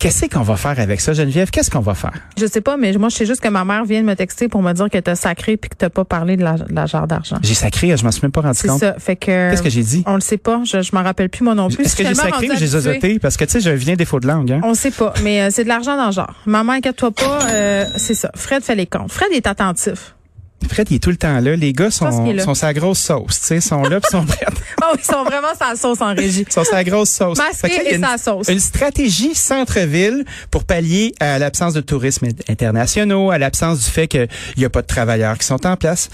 Qu'est-ce 0.06 0.28
qu'on 0.28 0.44
va 0.44 0.56
faire 0.56 0.80
avec 0.80 1.02
ça, 1.02 1.14
Geneviève? 1.14 1.50
Qu'est-ce 1.50 1.72
qu'on 1.72 1.80
va 1.80 1.96
faire? 1.96 2.12
Je 2.38 2.46
sais 2.46 2.62
pas, 2.62 2.78
mais 2.78 2.94
moi, 2.94 3.10
je 3.10 3.16
sais 3.16 3.26
juste 3.26 3.42
que 3.42 3.48
ma 3.48 3.66
mère 3.66 3.86
vient 3.86 4.02
de 4.02 4.06
me 4.06 4.14
texter 4.16 4.48
pour 4.48 4.62
me 4.62 4.72
dire 4.72 4.88
que 4.88 5.00
t'as 5.00 5.16
sacré 5.16 5.58
puis 5.58 5.68
que 5.68 5.76
t'as 5.76 5.90
pas 5.90 6.06
parlé 6.06 6.38
de 6.38 6.44
la, 6.44 6.54
de 6.60 6.76
la 6.76 6.86
jarre 6.86 7.08
d'argent. 7.08 7.38
J'ai 7.42 7.56
sacré, 7.56 7.98
je 7.98 8.06
m'en 8.06 8.12
suis 8.12 8.22
même 8.22 8.32
pas 8.32 8.42
rendu 8.42 8.60
C'est 8.62 8.68
compte. 8.68 8.80
ça. 8.82 8.94
Fait 9.00 9.16
que. 9.16 9.50
Qu'est-ce 9.50 9.64
que 9.64 9.70
j'ai 9.72 9.82
dit? 9.82 10.04
On 10.06 10.14
le 10.14 10.22
sait 10.22 10.38
pas. 10.38 10.62
Je, 10.64 10.84
je 10.84 10.92
m'en 10.96 11.02
rappelle 11.02 11.30
plus, 11.30 11.44
moi 11.44 11.56
non 11.56 11.70
plus. 11.70 11.84
Est-ce 11.86 11.96
que 11.96 12.04
j'ai 12.06 12.14
sacré 12.14 12.52
ou 12.52 12.56
j'ai 12.56 12.68
zozoté? 12.68 13.18
Parce 13.18 13.36
que, 13.36 13.46
tu 13.46 13.54
sais, 13.54 13.62
je 13.62 13.72
viens 13.72 13.96
défaut 13.96 14.20
de 14.20 14.28
langue, 14.28 14.52
hein? 14.52 14.62
On 14.64 14.76
sait 14.76 14.92
pas, 14.92 15.12
mais 15.24 15.42
euh, 15.42 15.48
c'est 15.52 15.64
de 15.64 15.70
l'argent 15.70 15.98
dans 15.98 16.06
le 16.06 16.12
genre. 16.12 16.36
Maman, 16.46 16.74
inquiète-toi 16.74 17.10
pas, 17.10 17.40
euh, 17.50 17.86
c'est 17.96 18.14
ça. 18.14 18.30
Fred 18.36 18.62
fait 18.64 18.76
les 18.76 18.86
comptes. 18.86 19.12
Fred 19.12 19.30
est 19.34 19.48
attentif. 19.48 20.15
Fred, 20.70 20.88
il 20.92 20.96
est 20.96 21.00
tout 21.00 21.10
le 21.10 21.18
temps 21.18 21.40
là. 21.40 21.56
Les 21.56 21.74
gars 21.74 21.92
sont, 21.92 22.38
sont 22.40 22.54
sa 22.54 22.74
grosse 22.74 23.00
sauce, 23.00 23.40
tu 23.40 23.46
sais, 23.46 23.62
sont 23.62 23.84
là 23.84 24.00
pis 24.00 24.10
sont 24.12 24.26
prêts. 24.26 24.46
Oh, 24.84 24.96
ils 24.98 25.04
sont 25.04 25.24
vraiment 25.24 25.54
sa 25.58 25.76
sauce 25.76 26.02
en 26.02 26.14
régie. 26.14 26.46
Ils 26.48 26.52
sont 26.54 26.64
sa 26.64 26.84
grosse 26.84 27.10
sauce. 27.10 27.38
Masqué 27.38 27.56
Fait 27.68 27.70
que 27.70 27.76
là, 27.76 27.82
il 27.82 27.86
y 27.86 27.90
a 27.90 27.92
et 27.94 27.96
une- 27.96 28.06
sa 28.06 28.18
sauce. 28.18 28.48
Une 28.50 28.60
stratégie 28.60 29.34
centre-ville 29.36 30.26
pour 30.52 30.64
pallier 30.64 31.14
à 31.20 31.40
l'absence 31.40 31.74
de 31.74 31.82
tourisme 31.82 32.28
internationaux, 32.50 33.32
à 33.32 33.38
l'absence 33.38 33.84
du 33.86 33.90
fait 33.90 34.08
qu'il 34.08 34.28
n'y 34.58 34.66
a 34.66 34.70
pas 34.70 34.82
de 34.82 34.88
travailleurs 34.88 35.38
qui 35.38 35.46
sont 35.48 35.66
en 35.66 35.76
place. 35.78 36.10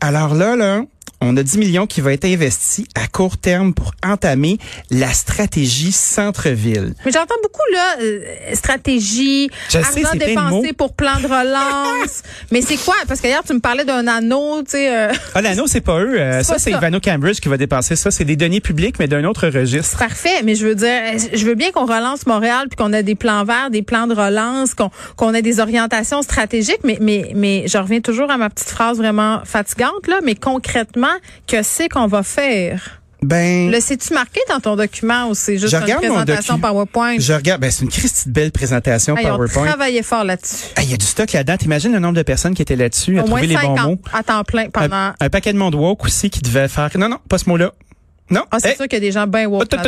Alors 0.00 0.34
là, 0.34 0.56
là, 0.56 0.82
on 1.20 1.36
a 1.36 1.42
10 1.42 1.58
millions 1.58 1.86
qui 1.86 2.00
va 2.00 2.12
être 2.12 2.24
investi 2.26 2.86
à 2.94 3.06
court 3.06 3.38
terme 3.38 3.72
pour 3.72 3.92
entamer 4.04 4.58
la 4.90 5.12
stratégie 5.12 5.92
centre-ville. 5.92 6.94
Mais 7.04 7.12
j'entends 7.12 7.34
beaucoup 7.42 7.62
là 7.72 7.96
euh, 8.02 8.20
stratégie, 8.54 9.50
argent 9.72 10.10
dépensé 10.14 10.72
pour 10.72 10.92
plan 10.94 11.18
de 11.20 11.26
relance. 11.26 12.22
mais 12.50 12.60
c'est 12.60 12.76
quoi? 12.76 12.94
Parce 13.08 13.20
qu'hier 13.20 13.42
tu 13.46 13.54
me 13.54 13.60
parlais 13.60 13.84
d'un 13.84 14.06
anneau, 14.06 14.62
tu 14.62 14.72
sais. 14.72 14.94
euh, 14.94 15.12
Ah, 15.34 15.42
l'anneau, 15.42 15.66
c'est 15.66 15.80
pas 15.80 16.00
eux. 16.00 16.20
Euh, 16.20 16.42
ça, 16.42 16.58
c'est. 16.58 16.70
Ivano 16.72 17.00
Cambridge 17.00 17.40
qui 17.40 17.48
va 17.48 17.56
dépenser 17.56 17.96
ça. 17.96 18.10
C'est 18.10 18.24
des 18.24 18.36
données 18.36 18.60
publiques, 18.60 18.98
mais 18.98 19.06
d'un 19.08 19.24
autre 19.24 19.48
registre. 19.48 19.98
Parfait, 19.98 20.42
mais 20.44 20.54
je 20.54 20.66
veux 20.66 20.74
dire, 20.74 21.00
je 21.32 21.44
veux 21.46 21.54
bien 21.54 21.70
qu'on 21.70 21.86
relance 21.86 22.26
Montréal 22.26 22.66
puis 22.68 22.76
qu'on 22.76 22.92
ait 22.92 23.02
des 23.02 23.14
plans 23.14 23.44
verts, 23.44 23.70
des 23.70 23.82
plans 23.82 24.06
de 24.06 24.14
relance, 24.14 24.74
qu'on 24.74 24.90
qu'on 25.16 25.32
ait 25.34 25.42
des 25.42 25.60
orientations 25.60 26.22
stratégiques, 26.22 26.80
mais 26.84 26.98
mais 27.00 27.32
mais 27.34 27.64
je 27.66 27.78
reviens 27.78 28.00
toujours 28.00 28.30
à 28.30 28.36
ma 28.36 28.50
petite 28.50 28.68
phrase 28.70 28.98
vraiment 28.98 29.40
fatigante 29.44 30.06
là, 30.08 30.20
mais 30.22 30.34
concrètement, 30.34 30.93
que 31.46 31.62
c'est 31.62 31.88
qu'on 31.88 32.06
va 32.06 32.22
faire? 32.22 33.00
Ben, 33.22 33.70
Le 33.70 33.80
sais-tu 33.80 34.12
marqué 34.12 34.38
dans 34.50 34.60
ton 34.60 34.76
document 34.76 35.28
ou 35.30 35.34
c'est 35.34 35.56
juste 35.56 35.70
Je 35.74 35.76
une 35.78 35.96
présentation 35.96 36.58
PowerPoint? 36.58 37.16
je 37.18 37.32
regarde, 37.32 37.58
ben, 37.62 37.70
c'est 37.70 37.82
une 37.84 37.90
Christie 37.90 38.28
belle 38.28 38.52
présentation 38.52 39.16
Hey, 39.16 39.24
on 39.30 39.36
PowerPoint. 39.36 39.64
travaillait 39.64 40.02
fort 40.02 40.24
là-dessus. 40.24 40.66
Il 40.82 40.90
y 40.90 40.92
a 40.92 40.98
du 40.98 41.06
stock 41.06 41.32
là-dedans. 41.32 41.56
T'imagines 41.56 41.90
le 41.92 42.00
nombre 42.00 42.16
de 42.16 42.22
personnes 42.22 42.52
qui 42.54 42.60
étaient 42.60 42.76
là-dessus 42.76 43.18
à 43.18 43.24
Au 43.24 43.28
moins 43.28 43.38
trouver 43.38 43.46
les 43.54 43.54
50 43.54 43.76
bons 43.78 43.90
mots? 43.92 43.98
à 44.12 44.22
temps 44.22 44.44
plein 44.44 44.68
pendant. 44.68 44.94
Un, 44.94 45.14
un 45.20 45.28
paquet 45.30 45.54
de 45.54 45.58
monde 45.58 45.74
woke 45.74 46.04
aussi 46.04 46.28
qui 46.28 46.40
devait 46.42 46.68
faire. 46.68 46.90
Non, 46.98 47.08
non, 47.08 47.18
pas 47.26 47.38
ce 47.38 47.48
mot-là. 47.48 47.72
Non. 48.34 48.42
Ah, 48.50 48.58
c'est 48.60 48.72
Eh, 48.72 48.76
sûr 48.76 48.84
qu'il 48.88 48.94
y 48.94 48.96
a 48.96 49.00
des 49.00 49.12
gens 49.12 49.26
bien 49.26 49.46
woke 49.46 49.70
Non, 49.72 49.78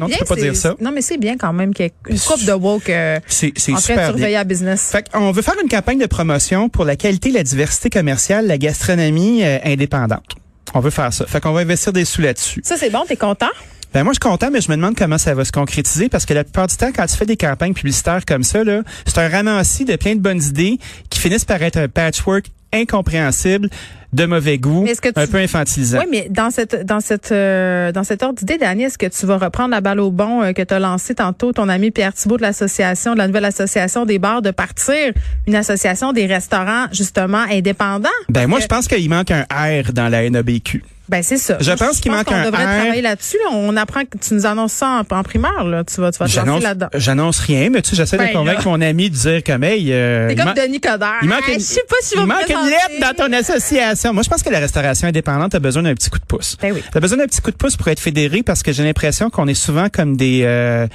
non, 0.00 0.08
tu 0.08 0.18
peux 0.18 0.24
pas 0.24 0.36
dire 0.36 0.56
ça. 0.56 0.74
Non, 0.80 0.92
mais 0.92 1.02
c'est 1.02 1.18
bien 1.18 1.36
quand 1.36 1.52
même 1.52 1.74
qu'il 1.74 1.86
y 1.86 1.88
ait 1.88 1.92
une 2.08 2.18
coupe 2.18 2.44
de 2.44 2.52
woke 2.52 2.88
euh, 2.88 3.18
en 3.18 3.74
train 3.74 3.76
de 3.76 3.80
surveiller 3.80 4.34
la 4.34 4.44
business. 4.44 4.90
Fait 4.92 5.04
on 5.14 5.32
veut 5.32 5.42
faire 5.42 5.56
une 5.62 5.68
campagne 5.68 5.98
de 5.98 6.06
promotion 6.06 6.68
pour 6.68 6.84
la 6.84 6.96
qualité, 6.96 7.30
la 7.30 7.42
diversité 7.42 7.90
commerciale, 7.90 8.46
la 8.46 8.58
gastronomie 8.58 9.42
euh, 9.44 9.58
indépendante. 9.64 10.36
On 10.74 10.80
veut 10.80 10.90
faire 10.90 11.12
ça. 11.12 11.26
Fait 11.26 11.40
qu'on 11.40 11.52
va 11.52 11.60
investir 11.60 11.92
des 11.92 12.04
sous 12.04 12.22
là-dessus. 12.22 12.60
Ça, 12.64 12.76
c'est 12.76 12.90
bon, 12.90 13.00
t'es 13.06 13.16
content? 13.16 13.50
Ben 13.92 14.04
moi 14.04 14.14
je 14.14 14.20
suis 14.24 14.30
content, 14.30 14.48
mais 14.50 14.62
je 14.62 14.70
me 14.70 14.76
demande 14.76 14.96
comment 14.96 15.18
ça 15.18 15.34
va 15.34 15.44
se 15.44 15.52
concrétiser 15.52 16.08
parce 16.08 16.24
que 16.24 16.32
la 16.32 16.44
plupart 16.44 16.66
du 16.66 16.74
temps, 16.76 16.90
quand 16.96 17.04
tu 17.04 17.14
fais 17.14 17.26
des 17.26 17.36
campagnes 17.36 17.74
publicitaires 17.74 18.24
comme 18.26 18.42
ça, 18.42 18.64
là, 18.64 18.80
c'est 19.04 19.18
un 19.18 19.28
ramassis 19.28 19.84
de 19.84 19.96
plein 19.96 20.14
de 20.14 20.20
bonnes 20.20 20.42
idées 20.42 20.78
qui 21.10 21.18
finissent 21.20 21.44
par 21.44 21.62
être 21.62 21.76
un 21.76 21.88
patchwork 21.88 22.46
incompréhensible, 22.72 23.68
de 24.12 24.26
mauvais 24.26 24.58
goût, 24.58 24.82
Mais 24.84 24.94
tu- 24.94 25.10
un 25.16 25.26
peu 25.26 25.38
infantilisant. 25.38 25.98
Oui, 26.00 26.04
mais 26.10 26.26
dans 26.28 26.50
cette 26.50 26.84
dans 26.84 27.00
cette 27.00 27.32
euh, 27.32 27.92
dans 27.92 28.04
cette 28.04 28.22
ordre 28.22 28.38
d'idée, 28.38 28.58
Dani, 28.58 28.84
est-ce 28.84 28.98
que 28.98 29.06
tu 29.06 29.24
vas 29.24 29.38
reprendre 29.38 29.70
la 29.70 29.80
balle 29.80 30.00
au 30.00 30.10
bon 30.10 30.42
euh, 30.42 30.52
que 30.52 30.60
tu 30.60 30.74
as 30.74 30.78
lancé 30.78 31.14
tantôt 31.14 31.52
ton 31.52 31.68
ami 31.70 31.90
Pierre 31.90 32.12
Thibault 32.12 32.36
de 32.36 32.42
l'association, 32.42 33.14
de 33.14 33.18
la 33.18 33.26
nouvelle 33.26 33.46
association 33.46 34.04
des 34.04 34.18
bars, 34.18 34.42
de 34.42 34.50
partir 34.50 35.12
une 35.46 35.54
association 35.54 36.12
des 36.12 36.26
restaurants 36.26 36.86
justement 36.92 37.44
indépendants? 37.50 38.08
Ben 38.28 38.46
moi 38.46 38.58
que- 38.58 38.64
je 38.64 38.68
pense 38.68 38.86
qu'il 38.86 39.08
manque 39.08 39.30
un 39.30 39.44
R 39.50 39.92
dans 39.94 40.08
la 40.10 40.28
NABQ. 40.28 40.82
Ben 41.12 41.22
c'est 41.22 41.36
ça. 41.36 41.56
Je 41.60 41.70
pense 41.72 42.00
qu'il 42.00 42.10
manque 42.10 42.24
qu'on 42.24 42.34
un 42.34 42.44
devrait 42.46 42.64
R. 42.64 42.78
travailler 42.80 43.02
là-dessus. 43.02 43.36
là. 43.44 43.50
On 43.52 43.76
apprend 43.76 44.00
que 44.02 44.18
tu 44.18 44.34
nous 44.34 44.46
annonces 44.46 44.72
ça 44.72 45.04
en, 45.10 45.16
en 45.16 45.22
primaire. 45.22 45.62
Là. 45.64 45.84
Tu 45.84 46.00
vas, 46.00 46.10
tu 46.10 46.18
vas 46.18 46.24
te 46.26 46.30
lancer 46.30 46.34
J'annonce, 46.34 46.62
là-dedans. 46.62 46.88
j'annonce 46.94 47.38
rien, 47.38 47.68
mais 47.70 47.82
tu 47.82 47.90
sais, 47.90 47.96
j'essaie 47.96 48.16
Ben, 48.16 48.28
de 48.28 48.32
convaincre 48.32 48.64
là. 48.64 48.70
mon 48.70 48.80
ami 48.80 49.10
de 49.10 49.14
dire 49.14 49.44
comme, 49.44 49.62
hey, 49.62 49.92
euh, 49.92 50.28
C'est 50.28 50.34
il 50.34 50.42
comme 50.42 50.54
Denis 50.54 50.80
Coderre. 50.80 51.18
il 51.22 51.28
manque 51.28 51.42
Ah, 51.46 51.52
une, 51.52 51.60
je 51.60 51.64
sais 51.64 51.82
pas 51.88 51.96
si 52.02 52.14
il 52.16 52.24
manque 52.26 52.48
une 52.48 52.68
lettre 52.68 53.00
dans 53.00 53.24
ton 53.26 53.32
association. 53.32 54.12
Moi, 54.14 54.22
je 54.22 54.28
pense 54.30 54.42
que 54.42 54.50
la 54.50 54.58
restauration 54.58 55.06
indépendante 55.06 55.54
a 55.54 55.58
besoin 55.60 55.82
d'un 55.82 55.94
petit 55.94 56.08
coup 56.10 56.18
de 56.18 56.24
pouce. 56.24 56.56
Ben 56.60 56.72
oui. 56.72 56.82
T'as 56.90 57.00
besoin 57.00 57.18
d'un 57.18 57.26
petit 57.26 57.40
coup 57.42 57.50
de 57.50 57.56
pouce 57.56 57.76
pour 57.76 57.88
être 57.88 58.00
fédéré 58.00 58.42
parce 58.42 58.62
que 58.62 58.72
j'ai 58.72 58.82
l'impression 58.82 59.28
qu'on 59.28 59.46
est 59.48 59.54
souvent 59.54 59.88
comme 59.92 60.16
des, 60.16 60.42
euh, 60.44 60.86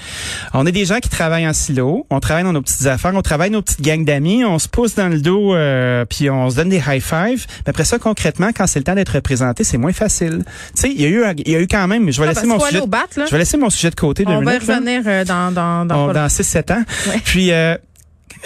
on 0.53 0.65
est 0.65 0.71
des 0.71 0.86
gens 0.86 0.97
qui 1.00 1.09
travaillent 1.09 1.47
en 1.47 1.53
silo, 1.53 2.07
on 2.09 2.19
travaille 2.19 2.43
dans 2.43 2.53
nos 2.53 2.62
petites 2.63 2.88
affaires, 2.88 3.12
on 3.13 3.21
travaille 3.21 3.51
nos 3.51 3.62
petites 3.62 3.81
gangs 3.81 4.03
d'amis, 4.03 4.43
on 4.45 4.57
se 4.57 4.67
pousse 4.67 4.95
dans 4.95 5.09
le 5.09 5.19
dos, 5.21 5.53
euh, 5.55 6.05
puis 6.05 6.29
on 6.31 6.50
se 6.50 6.55
donne 6.55 6.69
des 6.69 6.77
high 6.88 7.01
five. 7.03 7.45
Mais 7.65 7.69
après 7.69 7.86
ça, 7.86 8.00
concrètement, 8.00 8.50
quand 8.55 8.65
c'est 8.65 8.79
le 8.79 8.83
temps 8.83 8.95
d'être 8.95 9.13
représenté, 9.13 9.63
c'est 9.63 9.77
moins 9.77 9.93
facile. 9.93 10.07
Tu 10.10 10.82
sais, 10.82 10.90
il 10.92 11.02
y 11.02 11.06
a 11.06 11.10
eu, 11.10 11.24
il 11.46 11.52
y 11.52 11.56
a 11.56 11.60
eu 11.60 11.68
quand 11.68 11.88
même. 11.88 12.12
Je 12.12 12.22
vais 12.22 12.28
Ah, 12.28 12.34
laisser 12.34 12.48
mon 12.48 12.60
sujet. 12.60 12.80
au 12.80 12.88
bat, 12.88 13.06
là. 13.16 13.26
Je 13.26 13.32
vais 13.32 13.38
laisser 13.40 13.58
mon 13.58 13.70
sujet 13.70 13.90
de 13.90 13.96
côté 13.96 14.24
On 14.28 14.42
va 14.42 14.52
minutes. 14.54 14.68
revenir 14.68 15.02
euh, 15.06 15.26
dans, 15.26 15.52
dans, 15.52 15.86
dans, 15.86 16.14
dans 16.14 16.28
6-7 16.28 16.74
ans. 16.74 16.84
Ouais. 17.08 17.22
Puis, 17.24 17.52
euh, 17.52 17.76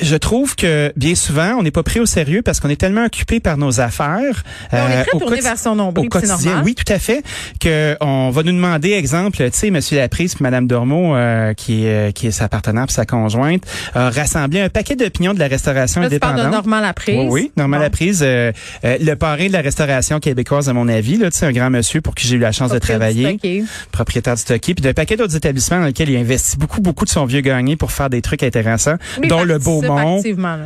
je 0.01 0.15
trouve 0.15 0.55
que 0.55 0.91
bien 0.95 1.15
souvent, 1.15 1.55
on 1.59 1.63
n'est 1.63 1.71
pas 1.71 1.83
pris 1.83 1.99
au 1.99 2.05
sérieux 2.05 2.41
parce 2.41 2.59
qu'on 2.59 2.69
est 2.69 2.75
tellement 2.79 3.05
occupé 3.05 3.39
par 3.39 3.57
nos 3.57 3.79
affaires. 3.79 4.43
Mais 4.71 4.79
on 4.79 4.89
est 4.89 4.97
euh, 4.97 5.03
très 5.03 5.19
tourné 5.19 5.41
vers 5.41 5.57
son 5.57 5.75
nombril, 5.75 6.07
au 6.07 6.09
quotidien. 6.09 6.61
Oui, 6.63 6.75
tout 6.75 6.91
à 6.91 6.99
fait. 6.99 7.23
Que 7.59 7.97
on 8.01 8.29
va 8.29 8.43
nous 8.43 8.51
demander, 8.51 8.91
exemple, 8.91 9.37
tu 9.37 9.49
sais, 9.51 9.71
Monsieur 9.71 9.97
Laprise 9.97 10.35
puis 10.35 10.43
Madame 10.43 10.67
Dormeau, 10.67 11.15
euh, 11.15 11.53
qui 11.53 11.85
est 11.85 11.91
euh, 11.91 12.11
qui 12.11 12.27
est 12.27 12.31
sa 12.31 12.47
partenaire 12.47 12.85
puis 12.85 12.93
sa 12.93 13.05
conjointe, 13.05 13.63
a 13.93 14.09
rassemblé 14.09 14.61
un 14.61 14.69
paquet 14.69 14.95
d'opinions 14.95 15.33
de 15.33 15.39
la 15.39 15.47
restauration 15.47 16.01
Là, 16.01 16.09
tu 16.09 16.19
parles 16.19 16.33
indépendante. 16.33 16.63
de 16.63 16.69
Normand 16.69 16.79
Laprise. 16.81 17.17
Oui, 17.17 17.27
oui, 17.29 17.51
Normand 17.57 17.77
Bon. 17.77 17.83
Laprise, 17.83 18.21
euh, 18.23 18.51
euh, 18.85 18.97
le 18.99 19.15
parrain 19.15 19.47
de 19.47 19.53
la 19.53 19.61
restauration 19.61 20.19
québécoise, 20.19 20.69
à 20.69 20.73
mon 20.73 20.87
avis, 20.87 21.17
là, 21.17 21.31
tu 21.31 21.37
sais, 21.37 21.45
un 21.45 21.51
grand 21.51 21.69
monsieur 21.69 22.01
pour 22.01 22.15
qui 22.15 22.27
j'ai 22.27 22.35
eu 22.35 22.39
la 22.39 22.51
chance 22.51 22.71
de 22.71 22.79
travailler 22.79 23.37
propriétaire 23.91 24.35
du 24.35 24.41
Stocky, 24.41 24.73
puis 24.73 24.83
d'un 24.83 24.93
paquet 24.93 25.17
d'autres 25.17 25.35
établissements 25.35 25.79
dans 25.79 25.85
lesquels 25.85 26.09
il 26.09 26.17
investit 26.17 26.57
beaucoup, 26.57 26.81
beaucoup 26.81 27.05
de 27.05 27.09
son 27.09 27.25
vieux 27.25 27.41
gagné 27.41 27.75
pour 27.75 27.91
faire 27.91 28.09
des 28.09 28.21
trucs 28.21 28.43
intéressants, 28.43 28.95
dont 29.27 29.43
le 29.43 29.57
participe 29.59 29.80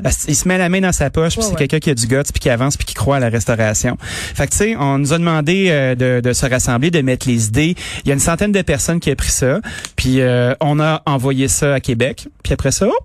Parce- 0.03 0.25
Il 0.27 0.35
se 0.35 0.47
met 0.47 0.57
la 0.57 0.69
main 0.69 0.81
dans 0.81 0.91
sa 0.91 1.09
poche, 1.09 1.33
puis 1.35 1.43
Ouais, 1.43 1.49
c'est 1.51 1.55
quelqu'un 1.57 1.79
qui 1.79 1.89
a 1.89 1.93
du 1.95 2.07
guts, 2.07 2.15
puis 2.31 2.39
qui 2.39 2.49
avance, 2.49 2.77
puis 2.77 2.85
qui 2.85 2.93
croit 2.93 3.17
à 3.17 3.19
la 3.19 3.29
restauration. 3.29 3.97
Fait 4.01 4.45
que 4.47 4.51
tu 4.51 4.57
sais, 4.57 4.75
on 4.75 4.97
nous 4.97 5.13
a 5.13 5.17
demandé 5.17 5.67
euh, 5.69 5.95
de, 5.95 6.21
de 6.21 6.33
se 6.33 6.45
rassembler, 6.45 6.91
de 6.91 7.01
mettre 7.01 7.27
les 7.27 7.47
idées. 7.47 7.75
Il 8.03 8.07
y 8.07 8.11
a 8.11 8.13
une 8.13 8.19
centaine 8.19 8.51
de 8.51 8.61
personnes 8.61 8.99
qui 8.99 9.11
a 9.11 9.15
pris 9.15 9.31
ça, 9.31 9.59
puis 9.95 10.21
euh, 10.21 10.53
on 10.61 10.79
a 10.79 11.01
envoyé 11.05 11.47
ça 11.47 11.73
à 11.75 11.79
Québec, 11.79 12.27
puis 12.43 12.53
après 12.53 12.71
ça, 12.71 12.87
oh, 12.89 12.97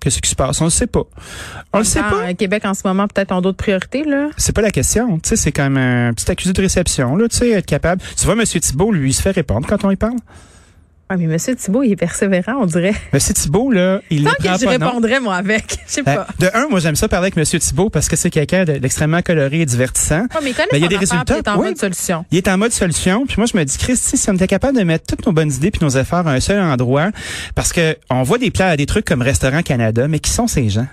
qu'est-ce 0.00 0.20
qui 0.20 0.28
se 0.30 0.34
passe? 0.34 0.60
On 0.60 0.64
le 0.64 0.70
sait 0.70 0.86
pas. 0.86 1.04
On 1.72 1.78
le 1.78 1.84
sait 1.84 2.00
pas. 2.00 2.34
Québec 2.34 2.64
en 2.64 2.74
ce 2.74 2.82
moment 2.84 3.06
peut-être 3.06 3.32
ont 3.32 3.40
d'autres 3.40 3.56
priorités 3.58 4.04
là. 4.04 4.28
C'est 4.36 4.52
pas 4.54 4.62
la 4.62 4.70
question. 4.70 5.18
Tu 5.20 5.28
sais, 5.30 5.36
c'est 5.36 5.56
même 5.58 5.76
un 5.76 6.12
petit 6.12 6.30
accusé 6.30 6.52
de 6.52 6.60
réception, 6.60 7.16
là, 7.16 7.28
tu 7.28 7.36
sais, 7.36 7.50
être 7.50 7.66
capable. 7.66 8.02
Tu 8.18 8.24
vois, 8.24 8.34
Monsieur 8.34 8.58
Thibault, 8.60 8.90
lui, 8.92 9.10
il 9.10 9.12
se 9.14 9.22
fait 9.22 9.30
répondre 9.30 9.66
quand 9.68 9.84
on 9.84 9.90
y 9.90 9.96
parle. 9.96 10.16
Ah 11.14 11.16
mais 11.18 11.26
Monsieur 11.26 11.54
Thibault, 11.54 11.82
il 11.82 11.92
est 11.92 11.96
persévérant, 11.96 12.54
on 12.62 12.64
dirait. 12.64 12.94
Monsieur 13.12 13.34
Thibault, 13.34 13.70
là, 13.70 14.00
il 14.08 14.22
ne 14.22 14.28
Tant 14.30 14.34
prend 14.38 14.54
que 14.54 14.60
je 14.60 14.64
pas 14.64 14.78
non. 14.78 14.86
répondrais 14.86 15.20
moi 15.20 15.36
avec, 15.36 15.76
je 15.86 15.92
sais 15.92 16.00
Euh, 16.00 16.04
pas. 16.04 16.26
de 16.38 16.48
un, 16.54 16.68
moi 16.68 16.80
j'aime 16.80 16.96
ça 16.96 17.06
parler 17.06 17.26
avec 17.26 17.36
Monsieur 17.36 17.58
Thibault 17.58 17.90
parce 17.90 18.08
que 18.08 18.16
c'est 18.16 18.30
quelqu'un 18.30 18.64
de- 18.64 18.78
d'extrêmement 18.78 19.20
coloré 19.20 19.60
et 19.60 19.66
divertissant. 19.66 20.20
Ouais, 20.22 20.40
mais 20.42 20.50
il 20.50 20.54
connaît 20.54 20.68
Mais 20.72 20.78
il 20.78 20.82
y 20.82 20.86
a 20.86 20.88
des 20.88 20.94
affaire, 20.96 21.10
résultats, 21.10 21.34
Il 21.34 21.38
est 21.38 21.48
en 21.50 21.58
oui. 21.60 21.66
mode 21.66 21.78
solution. 21.78 22.24
Il 22.30 22.38
est 22.38 22.48
en 22.48 22.56
mode 22.56 22.72
solution. 22.72 23.26
Puis 23.26 23.34
moi 23.36 23.46
je 23.52 23.58
me 23.58 23.64
dis, 23.64 23.76
Christy, 23.76 24.16
si 24.16 24.30
on 24.30 24.34
était 24.34 24.46
capable 24.46 24.78
de 24.78 24.84
mettre 24.84 25.04
toutes 25.06 25.26
nos 25.26 25.32
bonnes 25.32 25.52
idées 25.52 25.70
puis 25.70 25.84
nos 25.84 25.98
affaires 25.98 26.26
à 26.26 26.32
un 26.32 26.40
seul 26.40 26.60
endroit, 26.62 27.10
parce 27.54 27.74
que 27.74 27.96
on 28.08 28.22
voit 28.22 28.38
des 28.38 28.50
plats, 28.50 28.74
des 28.78 28.86
trucs 28.86 29.04
comme 29.04 29.20
Restaurant 29.20 29.60
Canada, 29.62 30.08
mais 30.08 30.18
qui 30.18 30.30
sont 30.30 30.46
ces 30.46 30.70
gens? 30.70 30.86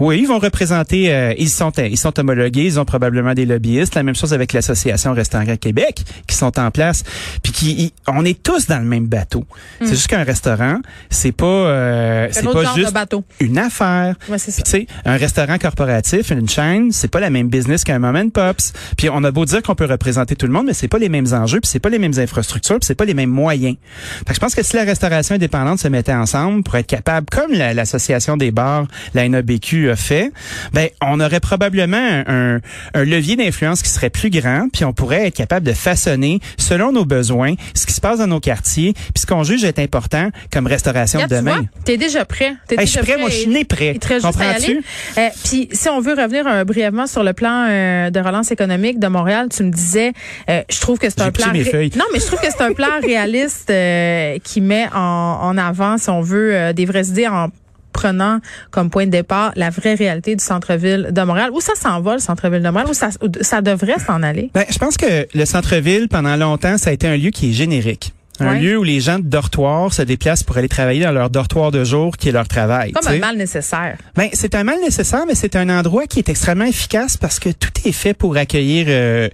Oui, 0.00 0.20
ils 0.22 0.26
vont 0.26 0.38
représenter, 0.38 1.12
euh, 1.14 1.34
ils 1.38 1.48
sont 1.48 1.70
ils 1.78 1.98
sont 1.98 2.18
homologués, 2.18 2.64
ils 2.64 2.80
ont 2.80 2.84
probablement 2.84 3.34
des 3.34 3.46
lobbyistes. 3.46 3.94
La 3.94 4.02
même 4.02 4.14
chose 4.14 4.32
avec 4.32 4.52
l'association 4.52 5.12
Restaurant 5.12 5.56
Québec 5.56 6.02
qui 6.26 6.36
sont 6.36 6.58
en 6.58 6.70
place, 6.70 7.04
puis 7.42 7.52
qui, 7.52 7.72
ils- 7.72 7.92
on 8.06 8.24
est 8.24 8.42
tous 8.42 8.66
dans 8.66 8.78
le 8.78 8.84
même 8.84 9.06
bateau. 9.06 9.44
C'est 9.80 9.90
juste 9.94 10.06
qu'un 10.08 10.24
restaurant, 10.24 10.78
c'est 11.10 11.32
pas, 11.32 11.46
euh, 11.46 12.28
C'est 12.32 12.42
pas 12.52 12.62
juste 12.76 12.92
une 13.40 13.58
affaire. 13.58 14.14
Ouais, 14.28 14.38
tu 14.38 14.50
sais, 14.70 14.86
un 15.04 15.16
restaurant 15.16 15.58
corporatif, 15.58 16.30
une 16.30 16.48
chaîne, 16.48 16.92
c'est 16.92 17.08
pas 17.10 17.20
la 17.20 17.30
même 17.30 17.48
business 17.48 17.84
qu'un 17.84 17.98
mom 17.98 18.16
and 18.16 18.30
pops. 18.30 18.72
Puis 18.96 19.08
on 19.10 19.22
a 19.24 19.30
beau 19.30 19.44
dire 19.44 19.62
qu'on 19.62 19.74
peut 19.74 19.86
représenter 19.86 20.36
tout 20.36 20.46
le 20.46 20.52
monde, 20.52 20.66
mais 20.66 20.74
c'est 20.74 20.88
pas 20.88 20.98
les 20.98 21.08
mêmes 21.08 21.32
enjeux, 21.32 21.60
puis 21.60 21.68
c'est 21.70 21.78
pas 21.80 21.88
les 21.90 21.98
mêmes 21.98 22.18
infrastructures, 22.18 22.76
puis 22.78 22.86
c'est 22.86 22.94
pas 22.94 23.04
les 23.04 23.14
mêmes 23.14 23.30
moyens. 23.30 23.76
Fait 24.18 24.24
que 24.28 24.34
je 24.34 24.40
pense 24.40 24.54
que 24.54 24.62
si 24.62 24.76
la 24.76 24.84
restauration 24.84 25.34
indépendante 25.34 25.78
se 25.78 25.88
mettait 25.88 26.12
ensemble 26.14 26.62
pour 26.62 26.76
être 26.76 26.86
capable, 26.86 27.26
comme 27.30 27.52
la- 27.52 27.74
l'association 27.74 28.36
des 28.36 28.50
bars, 28.50 28.86
la 29.14 29.28
NABQ 29.28 29.81
a 29.90 29.96
fait, 29.96 30.32
ben 30.72 30.88
on 31.00 31.20
aurait 31.20 31.40
probablement 31.40 32.22
un, 32.26 32.60
levier 32.94 33.36
d'influence 33.36 33.82
qui 33.82 33.88
serait 33.90 34.10
plus 34.10 34.30
grand, 34.30 34.68
puis 34.72 34.84
on 34.84 34.92
pourrait 34.92 35.26
être 35.28 35.36
capable 35.36 35.66
de 35.66 35.72
façonner 35.72 36.40
selon 36.58 36.92
nos 36.92 37.04
besoins 37.04 37.54
ce 37.74 37.86
qui 37.86 37.92
se 37.92 38.00
passe 38.00 38.18
dans 38.18 38.26
nos 38.26 38.40
quartiers, 38.40 38.92
puis 38.94 39.20
ce 39.20 39.26
qu'on 39.26 39.42
juge 39.44 39.64
être 39.64 39.78
important 39.78 40.30
comme 40.52 40.66
restauration 40.66 41.20
de 41.20 41.24
tu 41.26 41.34
demain. 41.34 41.56
vois, 41.56 41.64
t'es 41.84 41.96
déjà 41.96 42.24
prêt. 42.24 42.54
T'es 42.66 42.76
Hey, 42.78 42.86
je 42.86 42.92
suis 42.92 43.00
déjà 43.00 43.12
prêt, 43.12 43.20
moi 43.20 43.30
je 43.30 43.36
suis 43.36 43.50
né 43.50 43.64
prêt. 43.64 43.98
Comprends-tu? 44.20 44.82
Euh, 45.18 45.28
Puis 45.44 45.68
si 45.72 45.88
on 45.88 46.00
veut 46.00 46.14
revenir 46.14 46.46
euh, 46.46 46.64
brièvement 46.64 47.06
sur 47.06 47.22
le 47.22 47.32
plan 47.32 47.66
euh, 47.68 48.10
de 48.10 48.20
relance 48.20 48.50
économique 48.50 48.98
de 48.98 49.08
Montréal, 49.08 49.48
tu 49.54 49.62
me 49.64 49.70
disais, 49.70 50.12
je 50.48 50.80
trouve 50.80 50.98
que 50.98 51.08
c'est 51.10 51.20
un 51.22 51.30
plan. 51.30 51.52
mes 51.52 51.62
ré- 51.62 51.70
feuilles. 51.70 51.92
Non, 51.96 52.04
mais 52.12 52.20
je 52.20 52.26
trouve 52.26 52.40
que 52.40 52.50
c'est 52.50 52.62
un 52.62 52.72
plan 52.72 52.88
réaliste 53.02 53.72
qui 54.44 54.60
met 54.60 54.86
en, 54.94 54.98
en 55.42 55.58
avant, 55.58 55.98
si 55.98 56.08
on 56.10 56.20
veut, 56.22 56.72
des 56.72 56.84
vraies 56.86 57.06
idées 57.08 57.26
en 57.28 57.48
prenant 57.92 58.38
comme 58.70 58.90
point 58.90 59.06
de 59.06 59.10
départ 59.10 59.52
la 59.56 59.70
vraie 59.70 59.94
réalité 59.94 60.34
du 60.36 60.44
centre-ville 60.44 61.08
de 61.10 61.22
Montréal. 61.22 61.50
Où 61.52 61.60
ça 61.60 61.74
s'en 61.74 62.00
va, 62.00 62.14
le 62.14 62.20
centre-ville 62.20 62.62
de 62.62 62.68
Montréal? 62.68 62.90
Où 62.90 63.42
ça, 63.42 63.62
devrait 63.62 63.98
s'en 63.98 64.22
aller? 64.22 64.50
Ben, 64.54 64.64
je 64.68 64.78
pense 64.78 64.96
que 64.96 65.26
le 65.34 65.44
centre-ville, 65.44 66.08
pendant 66.08 66.36
longtemps, 66.36 66.78
ça 66.78 66.90
a 66.90 66.92
été 66.92 67.06
un 67.06 67.16
lieu 67.16 67.30
qui 67.30 67.50
est 67.50 67.52
générique. 67.52 68.12
Un 68.42 68.52
Ouais. 68.54 68.60
lieu 68.60 68.76
où 68.78 68.82
les 68.82 69.00
gens 69.00 69.18
de 69.18 69.24
dortoir 69.24 69.92
se 69.92 70.02
déplacent 70.02 70.42
pour 70.42 70.56
aller 70.58 70.68
travailler 70.68 71.04
dans 71.04 71.12
leur 71.12 71.30
dortoir 71.30 71.70
de 71.70 71.84
jour, 71.84 72.16
qui 72.16 72.28
est 72.28 72.32
leur 72.32 72.48
travail. 72.48 72.92
Comme 72.92 73.12
un 73.12 73.18
mal 73.18 73.36
nécessaire. 73.36 73.96
Ben, 74.16 74.28
c'est 74.32 74.54
un 74.54 74.64
mal 74.64 74.80
nécessaire, 74.80 75.24
mais 75.26 75.34
c'est 75.34 75.56
un 75.56 75.68
endroit 75.70 76.06
qui 76.06 76.18
est 76.18 76.28
extrêmement 76.28 76.64
efficace 76.64 77.16
parce 77.16 77.38
que 77.38 77.50
tout 77.50 77.70
est 77.84 77.92
fait 77.92 78.14
pour 78.14 78.36
accueillir 78.36 78.86
euh, 78.88 79.28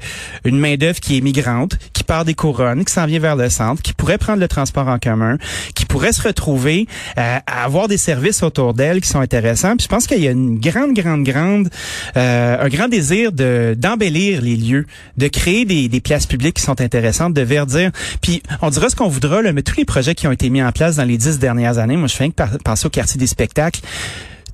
une 0.44 0.58
main-d'œuvre 0.58 1.00
qui 1.00 1.16
est 1.16 1.20
migrante, 1.20 1.78
qui 1.92 2.04
part 2.04 2.24
des 2.24 2.34
couronnes, 2.34 2.84
qui 2.84 2.92
s'en 2.92 3.06
vient 3.06 3.18
vers 3.20 3.36
le 3.36 3.48
centre, 3.50 3.82
qui 3.82 3.92
pourrait 3.92 4.18
prendre 4.18 4.40
le 4.40 4.48
transport 4.48 4.88
en 4.88 4.98
commun, 4.98 5.38
qui 5.74 5.84
pourrait 5.86 6.12
se 6.12 6.22
retrouver 6.22 6.86
euh, 7.18 7.38
à 7.46 7.64
avoir 7.64 7.88
des 7.88 7.96
services 7.98 8.42
autour 8.42 8.74
d'elle 8.74 9.00
qui 9.00 9.08
sont 9.08 9.20
intéressants. 9.20 9.76
Puis 9.76 9.84
je 9.84 9.88
pense 9.88 10.06
qu'il 10.06 10.22
y 10.22 10.28
a 10.28 10.30
une 10.32 10.58
grande, 10.58 10.94
grande, 10.94 11.24
grande, 11.24 11.68
euh, 12.16 12.56
un 12.60 12.68
grand 12.68 12.88
désir 12.88 13.32
de 13.32 13.74
d'embellir 13.78 14.42
les 14.42 14.56
lieux, 14.56 14.86
de 15.16 15.28
créer 15.28 15.64
des, 15.64 15.88
des 15.88 16.00
places 16.00 16.26
publiques 16.26 16.56
qui 16.56 16.62
sont 16.62 16.80
intéressantes, 16.80 17.34
de 17.34 17.42
verdir. 17.42 17.90
Puis 18.20 18.42
on 18.62 18.70
dira 18.70 18.88
ce 18.88 18.96
qu'on 18.98 19.08
voudra, 19.08 19.42
là, 19.42 19.52
mais 19.52 19.62
tous 19.62 19.76
les 19.76 19.84
projets 19.84 20.14
qui 20.14 20.26
ont 20.26 20.32
été 20.32 20.50
mis 20.50 20.62
en 20.62 20.72
place 20.72 20.96
dans 20.96 21.04
les 21.04 21.16
dix 21.16 21.38
dernières 21.38 21.78
années, 21.78 21.96
moi 21.96 22.08
je 22.08 22.16
fais 22.16 22.28
que 22.28 22.58
penser 22.58 22.86
au 22.86 22.90
quartier 22.90 23.18
des 23.18 23.26
spectacles. 23.26 23.80
Tu 23.80 23.88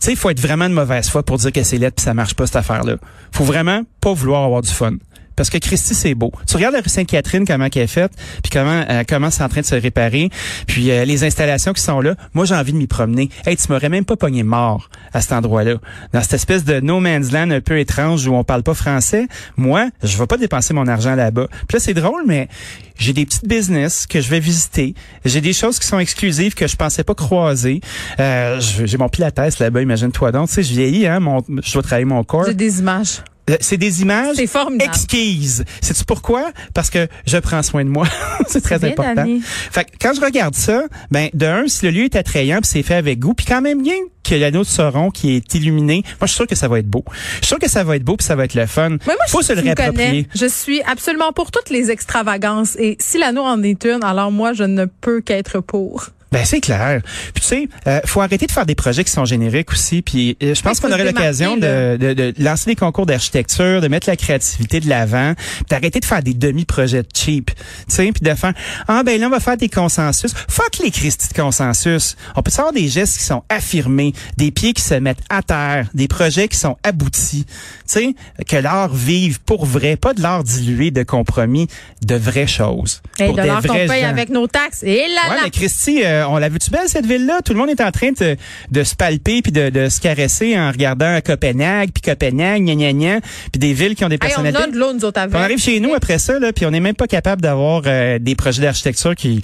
sais, 0.01 0.13
il 0.13 0.17
faut 0.17 0.31
être 0.31 0.41
vraiment 0.41 0.69
de 0.69 0.75
mauvaise 0.75 1.09
foi 1.09 1.23
pour 1.23 1.39
dire 1.39 1.51
que 1.51 1.63
c'est 1.63 1.79
lettre 1.79 1.97
puis 1.97 2.05
ça 2.05 2.15
marche 2.15 2.35
pas 2.35 2.47
cette 2.47 2.57
affaire-là. 2.57 2.97
Faut 3.33 3.45
vraiment 3.45 3.83
pas 4.01 4.13
vouloir 4.13 4.45
avoir 4.45 4.61
du 4.61 4.71
fun. 4.71 4.97
Parce 5.37 5.51
que 5.51 5.59
Christy, 5.59 5.95
c'est 5.95 6.15
beau. 6.15 6.33
Tu 6.47 6.57
regardes 6.57 6.75
la 6.75 6.81
rue 6.81 6.89
Sainte-Catherine, 6.89 7.47
comment 7.47 7.67
elle 7.73 7.83
est 7.83 7.87
faite, 7.87 8.13
puis 8.43 8.51
comment, 8.53 8.85
euh, 8.89 9.03
comment 9.09 9.31
c'est 9.31 9.43
en 9.43 9.49
train 9.49 9.61
de 9.61 9.67
se 9.67 9.75
réparer, 9.75 10.31
puis 10.67 10.91
euh, 10.91 11.05
les 11.05 11.25
installations 11.25 11.73
qui 11.73 11.83
sont 11.83 12.01
là. 12.01 12.15
Moi, 12.35 12.45
j'ai 12.45 12.55
envie 12.55 12.73
de 12.73 12.79
m'y 12.79 12.87
promener. 12.87 13.31
Hey, 13.47 13.57
tu 13.57 13.71
m'aurais 13.71 13.89
même 13.89 14.05
pas 14.05 14.17
pogné 14.17 14.43
mort 14.43 14.91
à 15.13 15.21
cet 15.21 15.33
endroit-là. 15.33 15.77
Dans 16.13 16.23
cette 16.23 16.35
espèce 16.35 16.65
de 16.65 16.81
no 16.81 17.01
man's 17.01 17.33
land 17.33 17.51
un 17.51 17.61
peu 17.61 17.79
étrange 17.79 18.27
où 18.27 18.35
on 18.35 18.45
parle 18.45 18.63
pas 18.63 18.75
français. 18.75 19.27
Moi, 19.57 19.89
je 20.03 20.17
vais 20.17 20.27
pas 20.27 20.37
dépenser 20.37 20.75
mon 20.75 20.87
argent 20.87 21.15
là-bas. 21.15 21.49
Puis 21.69 21.77
là, 21.77 21.81
c'est 21.81 21.95
drôle, 21.95 22.23
mais 22.27 22.49
j'ai 22.97 23.13
des 23.13 23.27
petites 23.27 23.47
business 23.47 24.07
que 24.07 24.21
je 24.21 24.29
vais 24.29 24.41
visiter. 24.41 24.95
J'ai 25.25 25.41
des 25.41 25.53
choses 25.53 25.79
qui 25.79 25.87
sont 25.87 25.99
exclusives 25.99 26.55
que 26.55 26.67
je 26.67 26.77
pensais 26.77 27.05
pas 27.05 27.15
croiser. 27.15 27.81
Euh, 28.21 28.61
j'ai 28.61 28.99
mon 28.99 29.09
pilates 29.09 29.59
là-bas, 29.59 29.83
imagine-toi 29.83 30.33
donc. 30.33 30.49
Tu 30.49 30.55
sais, 30.55 30.63
je 30.63 30.73
vieillis, 30.73 31.07
hein, 31.07 31.21
je 31.63 31.73
dois 31.73 31.83
travailler 31.83 32.05
mon 32.05 32.23
corps. 32.25 32.47
J'ai 32.47 32.55
des 32.55 32.79
images. 32.79 33.23
Euh, 33.51 33.57
C'est 33.61 33.77
des 33.77 34.03
images 34.03 34.37
C'est 34.37 34.49
exquises. 34.81 35.65
Sais-tu 35.81 36.05
pourquoi? 36.05 36.51
Parce 36.73 36.91
que 36.91 37.09
je 37.27 37.37
prends 37.39 37.63
soin 37.63 37.85
de 37.85 37.91
moi. 37.91 38.07
c'est 38.49 38.63
très 38.63 38.79
Bien, 38.79 38.91
important. 38.91 39.27
Fait 39.71 39.85
que 39.85 39.91
quand 40.01 40.15
je 40.15 40.21
regarde 40.21 40.55
ça, 40.55 40.85
ben 41.11 41.29
de 41.35 41.47
un, 41.47 41.69
si 41.69 41.85
le 41.85 41.91
lieu 41.93 42.05
est 42.05 42.17
attrayant 42.17 42.61
puis 42.61 42.71
c'est 42.73 42.83
fait 42.83 42.95
avec 42.95 43.19
goût, 43.19 43.35
puis 43.35 43.47
quand 43.47 43.61
même 43.61 43.83
bien 43.83 43.97
que 44.23 44.35
l'anneau 44.35 44.61
de 44.61 44.67
Sauron 44.67 45.11
qui 45.11 45.37
est 45.37 45.55
illuminé, 45.55 46.03
moi 46.21 46.23
je 46.23 46.29
suis 46.29 46.37
sûr 46.37 46.47
que 46.47 46.55
ça 46.55 46.69
va 46.69 46.79
être 46.79 46.89
beau. 46.89 47.05
Je 47.35 47.39
suis 47.39 47.47
sûr 47.49 47.59
que 47.59 47.69
ça 47.69 47.85
va 47.85 47.97
être 47.97 48.05
beau 48.05 48.17
puis 48.17 48.27
ça 48.27 48.35
va 48.35 48.45
être 48.45 48.55
le 48.55 48.67
fun. 48.67 48.91
Mais 48.91 48.99
moi, 49.07 49.17
Faut 49.29 49.43
je, 49.43 49.49
se 49.49 49.53
le 49.53 49.61
tu 49.61 49.65
réapproprier. 49.67 50.27
Je 50.35 50.47
suis 50.47 50.81
absolument 50.83 51.33
pour 51.33 51.51
toutes 51.51 51.69
les 51.69 51.91
extravagances. 51.91 52.77
Et 52.77 52.97
si 53.01 53.19
l'anneau 53.19 53.43
en 53.43 53.63
est 53.63 53.85
une, 53.85 54.03
alors 54.03 54.33
moi, 54.33 54.55
je 54.55 54.65
ne 54.65 54.87
peux 54.87 55.21
qu'être 55.21 55.61
pour. 55.61 56.09
Ben 56.35 56.45
c'est 56.45 56.61
clair. 56.61 57.01
Puis 57.33 57.43
tu 57.43 57.47
sais, 57.47 57.69
euh, 57.87 58.01
faut 58.07 58.21
arrêter 58.21 58.47
de 58.47 58.53
faire 58.53 58.67
des 58.67 58.75
projets 58.75 59.05
qui 59.05 59.13
sont 59.13 59.25
génériques 59.25 59.71
aussi. 59.71 60.03
Puis 60.03 60.37
euh, 60.43 60.53
je 60.55 60.63
pense 60.63 60.81
qu'on 60.81 60.91
aurait 60.91 61.05
l'occasion 61.05 61.57
de, 61.57 61.97
de, 61.97 62.13
de 62.13 62.35
lancer 62.39 62.71
des 62.71 62.75
concours 62.77 63.07
d'architecture, 63.07 63.81
de 63.81 63.87
mettre 63.87 64.09
la 64.09 64.17
créativité 64.17 64.81
de 64.81 64.89
l'avant, 64.89 65.35
puis 65.37 65.65
d'arrêter 65.71 66.01
de 66.01 66.05
faire 66.05 66.25
des 66.25 66.35
demi-projets 66.35 67.05
cheap. 67.15 67.53
Tu 67.55 67.95
sais, 67.95 68.11
puis 68.13 68.21
de 68.29 68.35
faire 68.35 68.53
ah 68.89 69.03
ben 69.05 69.21
là 69.21 69.29
on 69.29 69.31
va 69.31 69.39
faire 69.39 69.57
des 69.57 69.69
consensus. 69.69 70.33
Fuck 70.49 70.79
les 70.83 70.91
Christy 70.91 71.29
de 71.29 71.35
consensus. 71.41 72.17
On 72.35 72.43
peut 72.43 72.51
avoir 72.59 72.73
des 72.73 72.89
gestes 72.89 73.17
qui 73.19 73.25
sont 73.25 73.45
affirmés, 73.49 74.13
des 74.37 74.51
pieds 74.51 74.73
qui 74.73 74.83
se 74.83 74.95
mettent 74.95 75.23
à 75.31 75.41
terre, 75.43 75.87
des 75.95 76.09
projets 76.09 76.49
qui 76.49 76.57
sont 76.59 76.77
aboutis. 76.83 77.45
Tu 77.47 77.55
sais, 77.87 78.15
que 78.49 78.57
l'art 78.57 78.93
vive 78.93 79.41
pour 79.41 79.67
vrai, 79.67 79.97
pas 79.97 80.15
de 80.15 80.21
l'art 80.23 80.43
dilué 80.43 80.91
de 80.91 81.05
compromis, 81.05 81.69
de 82.05 82.17
vraies 82.17 82.49
choses. 82.49 83.03
Et 83.21 83.27
pour 83.27 83.37
de 83.37 83.43
l'or 83.43 83.63
qu'on 83.63 83.75
paye 83.75 84.01
gens. 84.03 84.09
avec 84.09 84.31
nos 84.31 84.49
taxes. 84.49 84.83
Et 84.83 85.07
là, 85.09 85.31
Ouais, 85.31 85.37
là. 85.37 85.41
mais 85.45 85.51
Christy, 85.51 86.03
euh, 86.05 86.24
on 86.29 86.39
l'a 86.39 86.49
vu-tu 86.49 86.71
belle 86.71 86.89
cette 86.89 87.07
ville-là? 87.07 87.41
Tout 87.45 87.53
le 87.53 87.59
monde 87.59 87.71
est 87.71 87.81
en 87.81 87.91
train 87.91 88.11
de, 88.13 88.37
de 88.71 88.83
se 88.85 88.95
palper 88.95 89.43
puis 89.43 89.53
de, 89.53 89.71
de 89.71 89.89
se 89.89 90.01
caresser 90.01 90.59
en 90.59 90.71
regardant 90.71 91.19
Copenhague, 91.25 91.91
puis 91.93 92.03
Copenhague, 92.03 92.63
gna 92.65 92.75
gna 92.75 92.93
gna, 92.93 93.21
puis 93.53 93.59
des 93.59 93.73
villes 93.73 93.95
qui 93.95 94.05
ont 94.05 94.09
des 94.09 94.15
Hey, 94.15 94.21
on 94.39 94.43
personnalités. 94.43 94.63
a 94.63 94.67
de 94.69 94.77
l'eau, 94.79 94.93
nous 94.93 95.05
autres, 95.05 95.21
on 95.33 95.35
arrive 95.37 95.59
chez 95.59 95.81
nous 95.81 95.95
après 95.95 96.19
ça, 96.19 96.39
là, 96.39 96.53
puis 96.53 96.67
on 96.67 96.71
n'est 96.71 96.81
même 96.81 96.95
pas 96.95 97.07
capable 97.07 97.43
d'avoir 97.43 97.83
euh, 97.87 98.19
des 98.19 98.35
projets 98.35 98.63
d'architecture 98.63 99.15
qui 99.15 99.43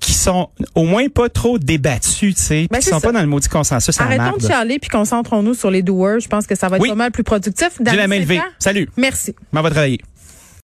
qui 0.00 0.14
sont 0.14 0.48
au 0.74 0.84
moins 0.84 1.08
pas 1.08 1.28
trop 1.28 1.58
débattus, 1.58 2.34
tu 2.34 2.40
sais, 2.42 2.66
Ben, 2.70 2.78
qui 2.78 2.86
sont 2.88 2.98
ça. 3.00 3.06
pas 3.08 3.12
dans 3.12 3.20
le 3.20 3.26
maudit 3.26 3.48
consensus 3.48 4.00
en 4.00 4.04
Arrêtons 4.04 4.38
de 4.38 4.46
chialer 4.46 4.78
puis 4.78 4.88
concentrons-nous 4.88 5.52
sur 5.52 5.70
les 5.70 5.82
doers. 5.82 6.20
Je 6.20 6.26
pense 6.28 6.46
que 6.46 6.54
ça 6.54 6.68
va 6.68 6.76
être 6.76 6.82
Oui. 6.82 6.88
pas 6.88 6.94
mal 6.94 7.10
plus 7.10 7.22
productif. 7.22 7.68
J'ai 7.86 7.96
la 7.96 8.08
main 8.08 8.18
levée. 8.18 8.40
Salut. 8.58 8.88
Merci. 8.96 9.34
M'en 9.52 9.60
va 9.60 9.68
travailler. 9.70 10.00